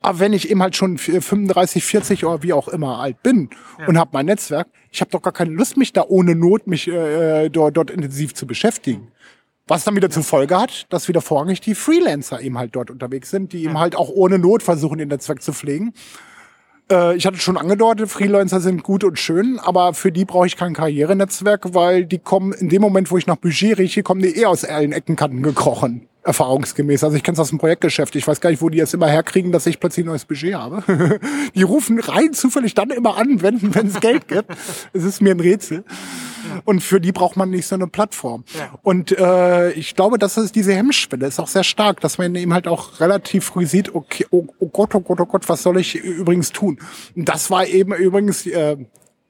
[0.00, 3.50] Aber wenn ich eben halt schon 35, 40 oder wie auch immer alt bin
[3.86, 6.88] und habe mein Netzwerk, ich habe doch gar keine Lust, mich da ohne Not mich
[6.88, 9.08] äh, dort, dort intensiv zu beschäftigen.
[9.66, 13.30] Was dann wieder zur Folge hat, dass wieder vorrangig die Freelancer eben halt dort unterwegs
[13.30, 15.94] sind, die eben halt auch ohne Not versuchen, ihr Netzwerk zu pflegen.
[16.90, 20.56] Äh, ich hatte schon angedeutet, Freelancer sind gut und schön, aber für die brauche ich
[20.56, 24.36] kein Karrierenetzwerk, weil die kommen in dem Moment, wo ich nach Budget rieche, kommen die
[24.36, 26.08] eh aus allen Eckenkanten gekrochen.
[26.24, 27.04] Erfahrungsgemäß.
[27.04, 28.16] Also ich kenne es aus dem Projektgeschäft.
[28.16, 30.54] Ich weiß gar nicht, wo die jetzt immer herkriegen, dass ich plötzlich ein neues Budget
[30.54, 31.20] habe.
[31.54, 34.50] die rufen rein zufällig dann immer an, wenn wenn es Geld gibt.
[34.92, 35.84] Es ist mir ein Rätsel.
[36.64, 38.44] Und für die braucht man nicht so eine Plattform.
[38.82, 42.52] Und äh, ich glaube, dass es diese Hemmschwelle ist auch sehr stark, dass man eben
[42.52, 45.78] halt auch relativ früh sieht, okay, oh, oh Gott, oh Gott, oh Gott, was soll
[45.78, 46.78] ich übrigens tun?
[47.16, 48.76] Und das war eben übrigens äh,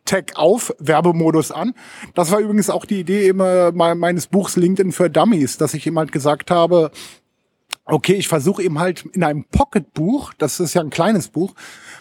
[0.04, 1.74] Tag auf, Werbemodus an.
[2.14, 5.86] Das war übrigens auch die Idee immer me- meines Buchs LinkedIn für Dummies, dass ich
[5.86, 6.90] eben halt gesagt habe,
[7.86, 11.54] okay, ich versuche eben halt in einem Pocketbuch, das ist ja ein kleines Buch,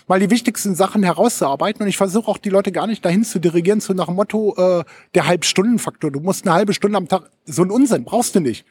[0.07, 3.39] mal die wichtigsten Sachen herauszuarbeiten und ich versuche auch die Leute gar nicht dahin zu
[3.39, 4.83] dirigieren, so nach dem Motto äh,
[5.15, 6.11] der Halbstundenfaktor.
[6.11, 8.65] Du musst eine halbe Stunde am Tag, so ein Unsinn brauchst du nicht,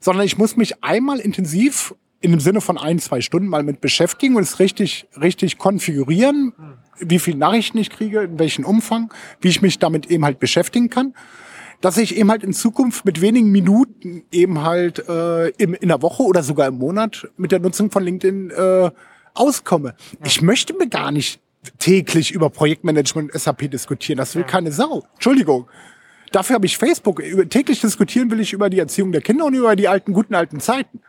[0.00, 3.82] sondern ich muss mich einmal intensiv in dem Sinne von ein, zwei Stunden mal mit
[3.82, 6.54] beschäftigen und es richtig, richtig konfigurieren,
[6.98, 10.90] wie viel Nachrichten ich kriege, in welchem Umfang, wie ich mich damit eben halt beschäftigen
[10.90, 11.14] kann
[11.80, 16.00] dass ich eben halt in Zukunft mit wenigen Minuten eben halt äh, im, in der
[16.00, 18.90] Woche oder sogar im Monat mit der Nutzung von LinkedIn äh,
[19.34, 19.94] auskomme.
[20.24, 21.40] Ich möchte mir gar nicht
[21.78, 24.16] täglich über Projektmanagement und SAP diskutieren.
[24.16, 25.04] Das will keine Sau.
[25.14, 25.66] Entschuldigung.
[26.32, 27.20] Dafür habe ich Facebook.
[27.20, 30.34] Über, täglich diskutieren will ich über die Erziehung der Kinder und über die alten, guten
[30.34, 31.00] alten Zeiten.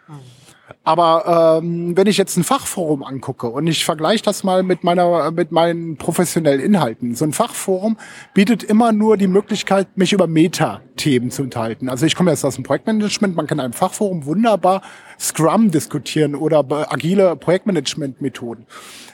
[0.84, 5.32] Aber ähm, wenn ich jetzt ein Fachforum angucke und ich vergleiche das mal mit meiner
[5.32, 7.98] mit meinen professionellen Inhalten, so ein Fachforum
[8.34, 11.90] bietet immer nur die Möglichkeit, mich über Meta-Themen zu unterhalten.
[11.90, 14.82] Also ich komme jetzt aus dem Projektmanagement, man kann in einem Fachforum wunderbar
[15.20, 18.66] Scrum diskutieren oder agile Projektmanagement-Methoden.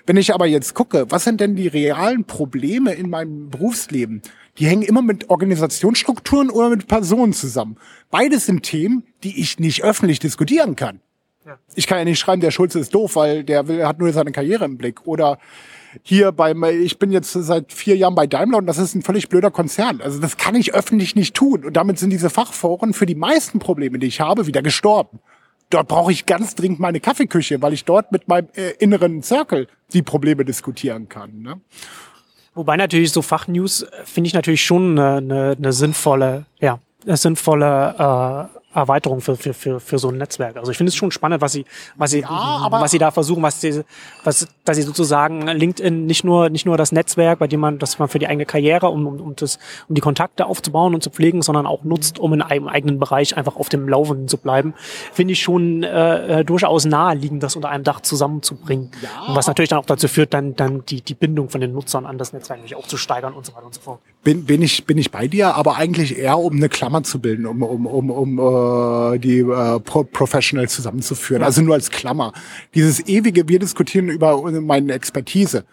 [0.06, 4.22] Wenn ich aber jetzt gucke, was sind denn die realen Probleme in meinem Berufsleben?
[4.58, 7.78] Die hängen immer mit Organisationsstrukturen oder mit Personen zusammen.
[8.10, 11.00] Beides sind Themen, die ich nicht öffentlich diskutieren kann.
[11.76, 14.32] Ich kann ja nicht schreiben, der Schulze ist doof, weil der will, hat nur seine
[14.32, 15.08] Karriere im Blick.
[15.08, 15.38] Oder
[16.04, 19.30] hier beim, ich bin jetzt seit vier Jahren bei Daimler und das ist ein völlig
[19.30, 20.02] blöder Konzern.
[20.02, 21.66] Also das kann ich öffentlich nicht tun.
[21.66, 25.20] Und damit sind diese Fachforen für die meisten Probleme, die ich habe, wieder gestorben.
[25.70, 29.68] Dort brauche ich ganz dringend meine Kaffeeküche, weil ich dort mit meinem äh, inneren Circle
[29.94, 31.42] die Probleme diskutieren kann.
[31.42, 31.62] Ne?
[32.54, 37.18] Wobei natürlich so Fachnews äh, finde ich natürlich schon eine, eine, eine sinnvolle, ja, eine
[37.18, 40.58] sinnvolle äh, Erweiterung für, für, für, für so ein Netzwerk.
[40.58, 41.66] Also ich finde es schon spannend, was sie,
[41.96, 43.84] was sie, aber- was sie da versuchen, was sie,
[44.24, 48.00] was, dass sie sozusagen LinkedIn nicht nur, nicht nur das Netzwerk, bei dem man, das
[48.00, 49.60] man für die eigene Karriere, um, um, um das,
[49.90, 53.36] um die Kontakte aufzubauen und zu pflegen, sondern auch nutzt, um in einem eigenen Bereich
[53.38, 54.74] einfach auf dem Laufenden zu bleiben,
[55.14, 58.92] finde ich schon äh, äh, durchaus naheliegend, das unter einem Dach zusammenzubringen.
[59.28, 62.06] und was natürlich dann auch dazu führt, dann, dann die, die Bindung von den Nutzern
[62.06, 64.00] an das Netzwerk natürlich auch zu steigern und so weiter und so fort.
[64.24, 67.46] bin, bin ich bin ich bei dir, aber eigentlich eher um eine Klammer zu bilden,
[67.46, 68.40] um um um um
[69.16, 71.44] äh, die äh, Pro Professionals zusammenzuführen.
[71.44, 72.34] Also nur als Klammer.
[72.76, 75.66] Dieses ewige wir diskutieren über meine Expertise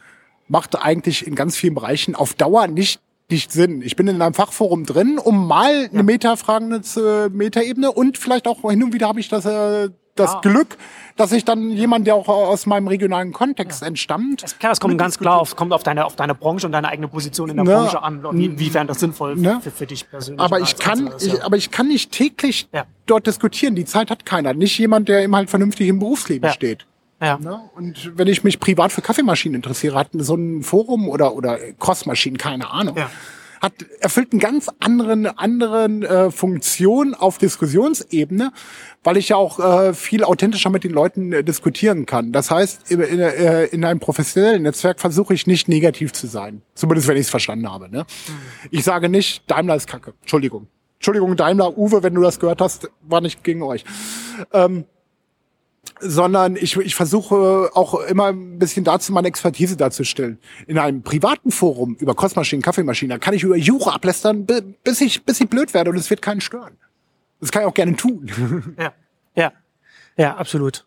[0.48, 3.82] macht eigentlich in ganz vielen Bereichen auf Dauer nicht nicht Sinn.
[3.82, 8.62] Ich bin in einem Fachforum drin, um mal eine Meta-Fragende zur Metaebene und vielleicht auch
[8.70, 10.40] hin und wieder habe ich das äh, das Ja.
[10.40, 10.76] Glück,
[11.16, 14.96] dass ich dann jemand, der auch aus meinem regionalen Kontext entstammt, Es, klar, es kommt
[14.98, 17.64] ganz klar auf, kommt auf deine, auf deine Branche und deine eigene Position in der
[17.64, 17.72] Ne.
[17.74, 19.60] Branche an, und wie- inwiefern das sinnvoll Ne.
[19.62, 20.72] für, für dich persönlich Aber ist.
[20.72, 21.44] ich kann, Also, ich, ja.
[21.44, 22.84] aber ich kann nicht täglich Ja.
[23.06, 23.74] dort diskutieren.
[23.74, 24.54] Die Zeit hat keiner.
[24.54, 26.52] Nicht jemand, der eben halt vernünftig im Berufsleben Ja.
[26.52, 26.86] steht.
[27.20, 27.36] Ja.
[27.38, 27.58] Ne?
[27.74, 32.38] Und wenn ich mich privat für Kaffeemaschinen interessiere, hat so ein Forum oder, oder Crossmaschinen,
[32.38, 33.10] keine Ahnung, Ja.
[33.60, 38.52] Hat erfüllt einen ganz anderen, anderen äh, Funktion auf Diskussionsebene,
[39.04, 42.32] weil ich ja auch äh, viel authentischer mit den Leuten äh, diskutieren kann.
[42.32, 46.62] Das heißt, in, äh, in einem professionellen Netzwerk versuche ich nicht negativ zu sein.
[46.74, 47.90] Zumindest wenn ich es verstanden habe.
[47.90, 48.06] Ne?
[48.70, 50.14] Ich sage nicht, Daimler ist Kacke.
[50.20, 50.68] Entschuldigung.
[50.98, 53.84] Entschuldigung, Daimler, Uwe, wenn du das gehört hast, war nicht gegen euch.
[54.52, 54.84] Ähm,
[56.00, 60.38] sondern ich, ich versuche auch immer ein bisschen dazu meine Expertise darzustellen.
[60.66, 65.00] In einem privaten Forum über Kostmaschinen, Kaffeemaschinen, da kann ich über Jura ablästern, bi- bis
[65.00, 66.76] ich, bis ich blöd werde und es wird keinen stören.
[67.40, 68.30] Das kann ich auch gerne tun.
[68.78, 68.92] Ja,
[69.34, 69.52] ja,
[70.16, 70.84] ja, absolut.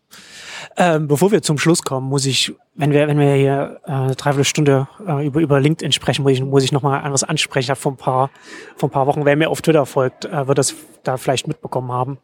[0.78, 4.16] Ähm, bevor wir zum Schluss kommen, muss ich, wenn wir, wenn wir hier äh, eine
[4.16, 7.66] Dreiviertelstunde äh, über, über LinkedIn sprechen, muss ich, muss ich nochmal etwas ansprechen.
[7.66, 8.30] Ich habe vor ein paar,
[8.76, 11.92] vor ein paar Wochen, wer mir auf Twitter folgt, äh, wird das da vielleicht mitbekommen
[11.92, 12.18] haben.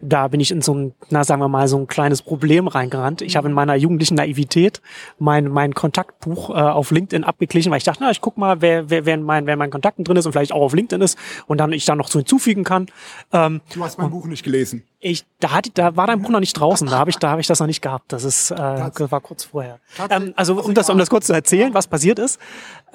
[0.00, 3.22] Da bin ich in so ein, na sagen wir mal, so ein kleines Problem reingerannt.
[3.22, 4.80] Ich habe in meiner jugendlichen Naivität
[5.18, 8.90] mein, mein Kontaktbuch äh, auf LinkedIn abgeglichen, weil ich dachte, na, ich guck mal, wer,
[8.90, 11.02] wer, wer, in mein, wer in meinen Kontakten drin ist und vielleicht auch auf LinkedIn
[11.02, 12.86] ist und dann ich da noch so hinzufügen kann.
[13.32, 14.82] Ähm, Du hast mein Buch nicht gelesen.
[15.00, 17.40] ich, da, hatte, da war dein Buch noch nicht draußen, da habe ich, da habe
[17.40, 18.12] ich das noch nicht gehabt.
[18.12, 19.78] Das ist, äh, das war kurz vorher.
[20.10, 22.38] Ähm, also um das, um das kurz zu erzählen, was passiert ist,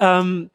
[0.00, 0.50] ähm,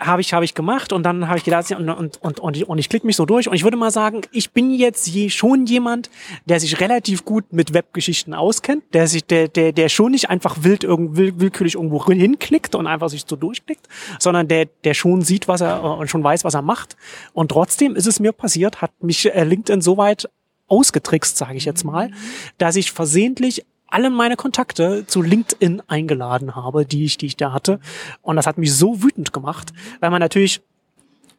[0.00, 2.68] habe ich, habe ich gemacht und dann habe ich gedacht, und, und, und, und ich,
[2.68, 5.28] und ich klicke mich so durch und ich würde mal sagen, ich bin jetzt je,
[5.28, 6.10] schon jemand,
[6.46, 10.62] der sich relativ gut mit Webgeschichten auskennt, der sich, der, der, der schon nicht einfach
[10.62, 13.86] wild irgend, will, willkürlich irgendwo hinklickt und einfach sich so durchklickt,
[14.18, 16.96] sondern der, der schon sieht, was er und schon weiß, was er macht.
[17.32, 20.28] Und trotzdem ist es mir passiert, hat mich äh, LinkedIn so weit
[20.68, 22.10] ausgetrickst, sage ich jetzt mal,
[22.58, 27.52] dass ich versehentlich alle meine Kontakte zu LinkedIn eingeladen habe, die ich, die ich da
[27.52, 27.80] hatte.
[28.22, 30.62] Und das hat mich so wütend gemacht, weil man natürlich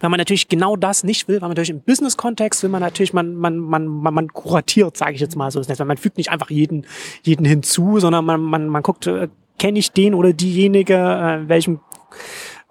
[0.02, 3.14] weil man natürlich genau das nicht will, weil man natürlich im Business-Kontext will man natürlich,
[3.14, 5.78] man, man, man, man, man kuratiert, sage ich jetzt mal so das.
[5.78, 6.88] Man fügt nicht einfach jeden,
[7.22, 9.28] jeden hinzu, sondern man, man, man guckt, äh,
[9.60, 11.82] kenne ich den oder diejenige, äh, welchem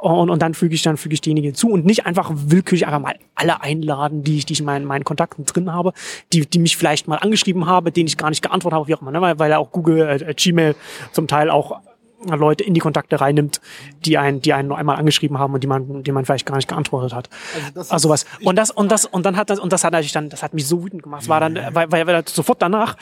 [0.00, 3.00] und, und dann füge ich dann füge ich diejenige hinzu und nicht einfach willkürlich einfach
[3.00, 5.92] mal alle einladen, die ich, die ich in meinen, meinen Kontakten drin habe,
[6.32, 9.02] die, die mich vielleicht mal angeschrieben habe, denen ich gar nicht geantwortet habe, wie auch
[9.02, 9.20] immer, ne?
[9.20, 10.74] weil, weil auch Google, äh, Gmail
[11.12, 11.80] zum Teil auch
[12.26, 13.60] Leute in die Kontakte reinnimmt,
[14.04, 16.56] die einen, die einen nur einmal angeschrieben haben und die man, die man vielleicht gar
[16.56, 17.30] nicht geantwortet hat.
[17.74, 18.26] Also Also, was.
[18.42, 20.52] Und das, und das, und dann hat das, und das hat natürlich dann, das hat
[20.52, 21.22] mich so wütend gemacht.
[21.22, 22.96] Es war dann, weil, weil, weil sofort danach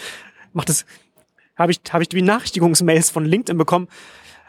[0.52, 0.86] macht es,
[1.56, 3.88] habe ich, habe ich die Benachrichtigungsmails von LinkedIn bekommen,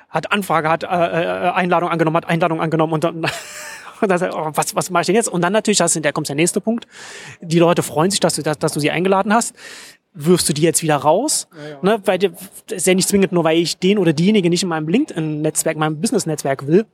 [0.10, 3.26] hat Anfrage, hat äh, äh, Einladung angenommen, hat Einladung angenommen und dann,
[4.02, 5.30] und dann oh, was, was mache ich denn jetzt?
[5.30, 6.88] Und dann natürlich, das, da kommt der nächste Punkt.
[7.42, 9.56] Die Leute freuen sich, dass du, dass, dass du sie eingeladen hast.
[10.14, 11.48] Wirfst du die jetzt wieder raus?
[11.84, 12.32] Ne, weil das
[12.70, 16.02] ist ja nicht zwingend nur, weil ich den oder diejenige nicht in meinem LinkedIn-Netzwerk, meinem
[16.02, 16.88] Business-Netzwerk will.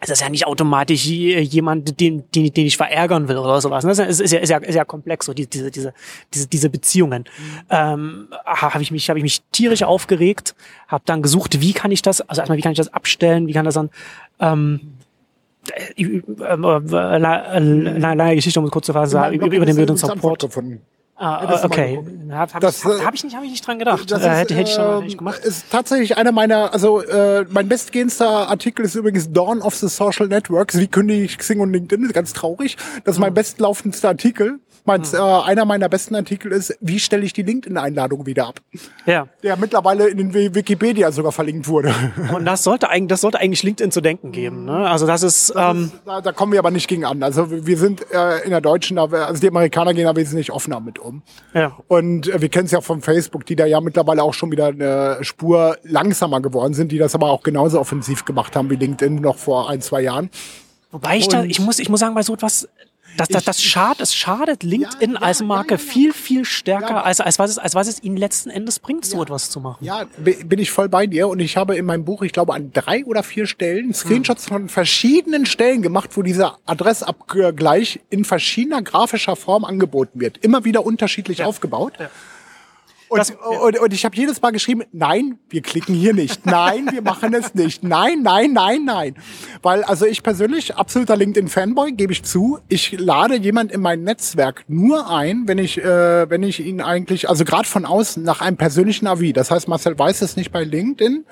[0.00, 3.84] Es ist ja nicht automatisch je- jemand, den, den, den ich verärgern will oder sowas.
[3.84, 3.90] ne?
[3.94, 5.94] Das ist, ist, ja, ist, ja, ist ja komplex, so die, diese, diese,
[6.34, 7.24] diese, diese Beziehungen.
[7.70, 10.54] Ähm, habe ich mich, habe ich mich tierisch aufgeregt,
[10.88, 13.52] habe dann gesucht, wie kann ich das, also erstmal, wie kann ich das abstellen, wie
[13.54, 13.88] kann das dann,
[14.40, 14.80] ähm,
[15.96, 19.76] äh, äh, äh, la- la- lange Geschichte, um es kurz zu fassen, über, über den
[19.94, 20.02] ist
[21.24, 21.96] Ah, das okay.
[22.30, 24.10] Habe hab, hab, äh, hab ich nicht, habe ich nicht dran gedacht.
[24.10, 25.38] Das äh, ist, hätte, hätte ich schon ähm, nicht gemacht.
[25.38, 30.28] Ist tatsächlich einer meiner, also äh, mein bestgehendster Artikel ist übrigens Dawn of the Social
[30.28, 30.78] Networks.
[30.78, 32.02] Wie kündige ich Xing und LinkedIn?
[32.02, 32.76] Das ist ganz traurig.
[33.04, 34.58] Das ist mein bestlaufendster Artikel.
[34.86, 38.60] Mein, äh, einer meiner besten Artikel ist, wie stelle ich die LinkedIn-Einladung wieder ab?
[39.06, 39.28] Ja.
[39.42, 41.94] Der mittlerweile in den Wikipedia sogar verlinkt wurde.
[42.34, 44.66] Und das sollte eigentlich, das sollte eigentlich LinkedIn zu denken geben.
[44.66, 44.86] Ne?
[44.86, 47.22] Also das ist, ähm, da, da kommen wir aber nicht gegen an.
[47.22, 50.98] Also wir sind äh, in der deutschen, also die Amerikaner gehen da wesentlich offener mit
[50.98, 51.22] um.
[51.54, 51.74] ja.
[51.88, 54.66] Und äh, wir kennen es ja von Facebook, die da ja mittlerweile auch schon wieder
[54.66, 59.14] eine Spur langsamer geworden sind, die das aber auch genauso offensiv gemacht haben wie LinkedIn
[59.16, 60.28] noch vor ein, zwei Jahren.
[60.90, 62.68] Wobei ich da, ich muss, ich muss sagen, bei so etwas,
[63.16, 67.04] das, das, das schadet, es schadet LinkedIn Ja, ja, als Marke ja, viel, viel stärker,
[67.04, 69.84] als, als was es, als was es ihnen letzten Endes bringt, so etwas zu machen.
[69.84, 71.28] Ja, bi- bin ich voll bei dir.
[71.28, 74.68] Und ich habe in meinem Buch, ich glaube, an drei oder vier Stellen Screenshots von
[74.68, 80.38] verschiedenen Stellen gemacht, wo dieser Adressabgleich in verschiedener grafischer Form angeboten wird.
[80.38, 81.92] Immer wieder unterschiedlich aufgebaut.
[83.08, 86.46] Und, Das- und, und ich habe jedes Mal geschrieben, nein, wir klicken hier nicht.
[86.46, 87.82] Nein, wir machen es nicht.
[87.84, 89.14] Nein, nein, nein, nein.
[89.62, 92.58] Weil, also ich persönlich, absoluter LinkedIn-Fanboy, gebe ich zu.
[92.68, 97.28] Ich lade jemand in mein Netzwerk nur ein, wenn ich, äh, wenn ich ihn eigentlich,
[97.28, 99.32] also gerade von außen, nach einem persönlichen Avis.
[99.34, 101.24] Das heißt, Marcel weiß es nicht bei LinkedIn.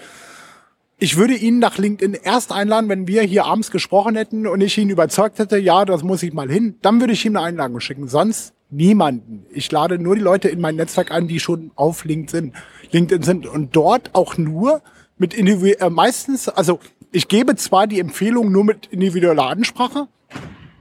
[1.02, 4.78] Ich würde ihn nach LinkedIn erst einladen, wenn wir hier abends gesprochen hätten und ich
[4.78, 6.76] ihn überzeugt hätte, ja, das muss ich mal hin.
[6.80, 8.06] Dann würde ich ihm eine Einladung schicken.
[8.06, 9.44] Sonst niemanden.
[9.50, 12.52] Ich lade nur die Leute in mein Netzwerk ein, die schon auf LinkedIn,
[12.92, 14.80] LinkedIn sind und dort auch nur
[15.18, 16.78] mit individu äh, meistens, also
[17.10, 20.06] ich gebe zwar die Empfehlung nur mit individueller Ansprache,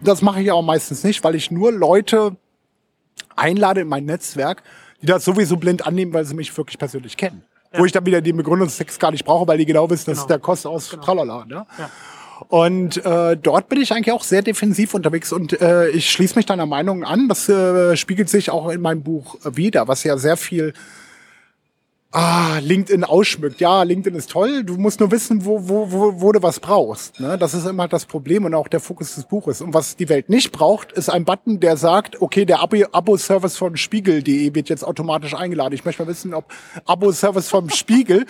[0.04, 2.38] das mache ich aber meistens nicht, weil ich nur Leute
[3.36, 4.62] einlade in mein Netzwerk,
[5.02, 7.44] die das sowieso blind annehmen, weil sie mich wirklich persönlich kennen.
[7.74, 10.22] Wo ich dann wieder den Begründungstext gar nicht brauche, weil die genau wissen, das Genau.
[10.24, 11.46] ist der Kost aus Tralala.
[11.46, 11.66] Ne?
[12.50, 16.46] Und äh, dort bin ich eigentlich auch sehr defensiv unterwegs und äh, ich schließe mich
[16.48, 17.30] deiner Meinung an.
[17.30, 20.74] Das äh, spiegelt sich auch in meinem Buch wieder, was ja sehr viel
[22.12, 23.60] ah, LinkedIn ausschmückt.
[23.62, 24.64] Ja, LinkedIn ist toll.
[24.64, 27.20] Du musst nur wissen, wo, wo, wo, wo du was brauchst.
[27.20, 27.38] Ne?
[27.38, 29.62] Das ist immer das Problem und auch der Fokus des Buches.
[29.62, 33.58] Und was die Welt nicht braucht, ist ein Button, der sagt, okay, der Abo- Abo-Service
[33.58, 35.74] von Spiegel.de wird jetzt automatisch eingeladen.
[35.74, 36.46] Ich möchte mal wissen, ob
[36.86, 38.26] Abo-Service vom Spiegel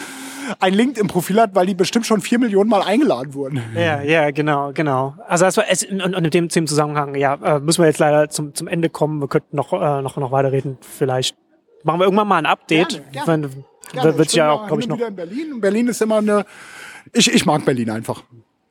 [0.59, 3.61] ein LinkedIn-Profil hat, weil die bestimmt schon vier Millionen Mal eingeladen wurden.
[3.75, 5.15] Ja, ja, genau, genau.
[5.27, 7.99] Also das war es und, und in dem, dem Zusammenhang, ja, äh, müssen wir jetzt
[7.99, 9.19] leider zum, zum Ende kommen.
[9.21, 10.77] Wir könnten noch, äh, noch, noch weiterreden.
[10.81, 11.35] Vielleicht
[11.83, 12.89] machen wir irgendwann mal ein Update.
[12.89, 13.43] Gerne, gerne.
[13.55, 14.17] Wenn, Gerne.
[14.17, 14.97] wird sich ja bin auch, glaube ich, noch.
[14.97, 15.61] wieder in Berlin.
[15.61, 16.45] Berlin ist immer eine.
[17.13, 18.23] Ich, ich mag Berlin einfach.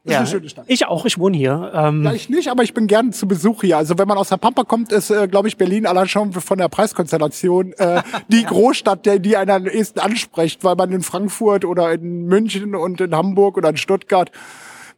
[0.03, 0.65] Das Ja, ist eine schöne Stadt.
[0.69, 1.73] ich auch, ich wohne hier.
[1.75, 3.77] Ähm, Ja, ich nicht, aber ich bin gern zu Besuch hier.
[3.77, 6.57] Also wenn man aus der Pampa kommt, ist, äh, glaube ich, Berlin allein schon von
[6.57, 11.67] der Preiskonstellation äh, die Großstadt, der, die einen am ehesten anspricht, weil man in Frankfurt
[11.67, 14.31] oder in München und in Hamburg oder in Stuttgart,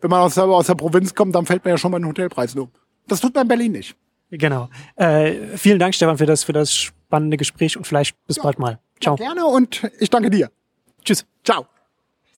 [0.02, 2.06] wenn man aus der, aus der Provinz kommt, dann fällt man ja schon mal den
[2.06, 2.68] Hotelpreis um.
[3.08, 3.96] Das tut man in Berlin nicht.
[4.30, 4.68] Genau.
[4.94, 8.78] Äh, vielen Dank, Stefan, für das, für das spannende Gespräch und vielleicht bis bald mal.
[9.02, 9.16] Ciao.
[9.16, 10.50] Gerne und ich danke dir.
[11.04, 11.26] Tschüss.
[11.44, 11.66] Ciao.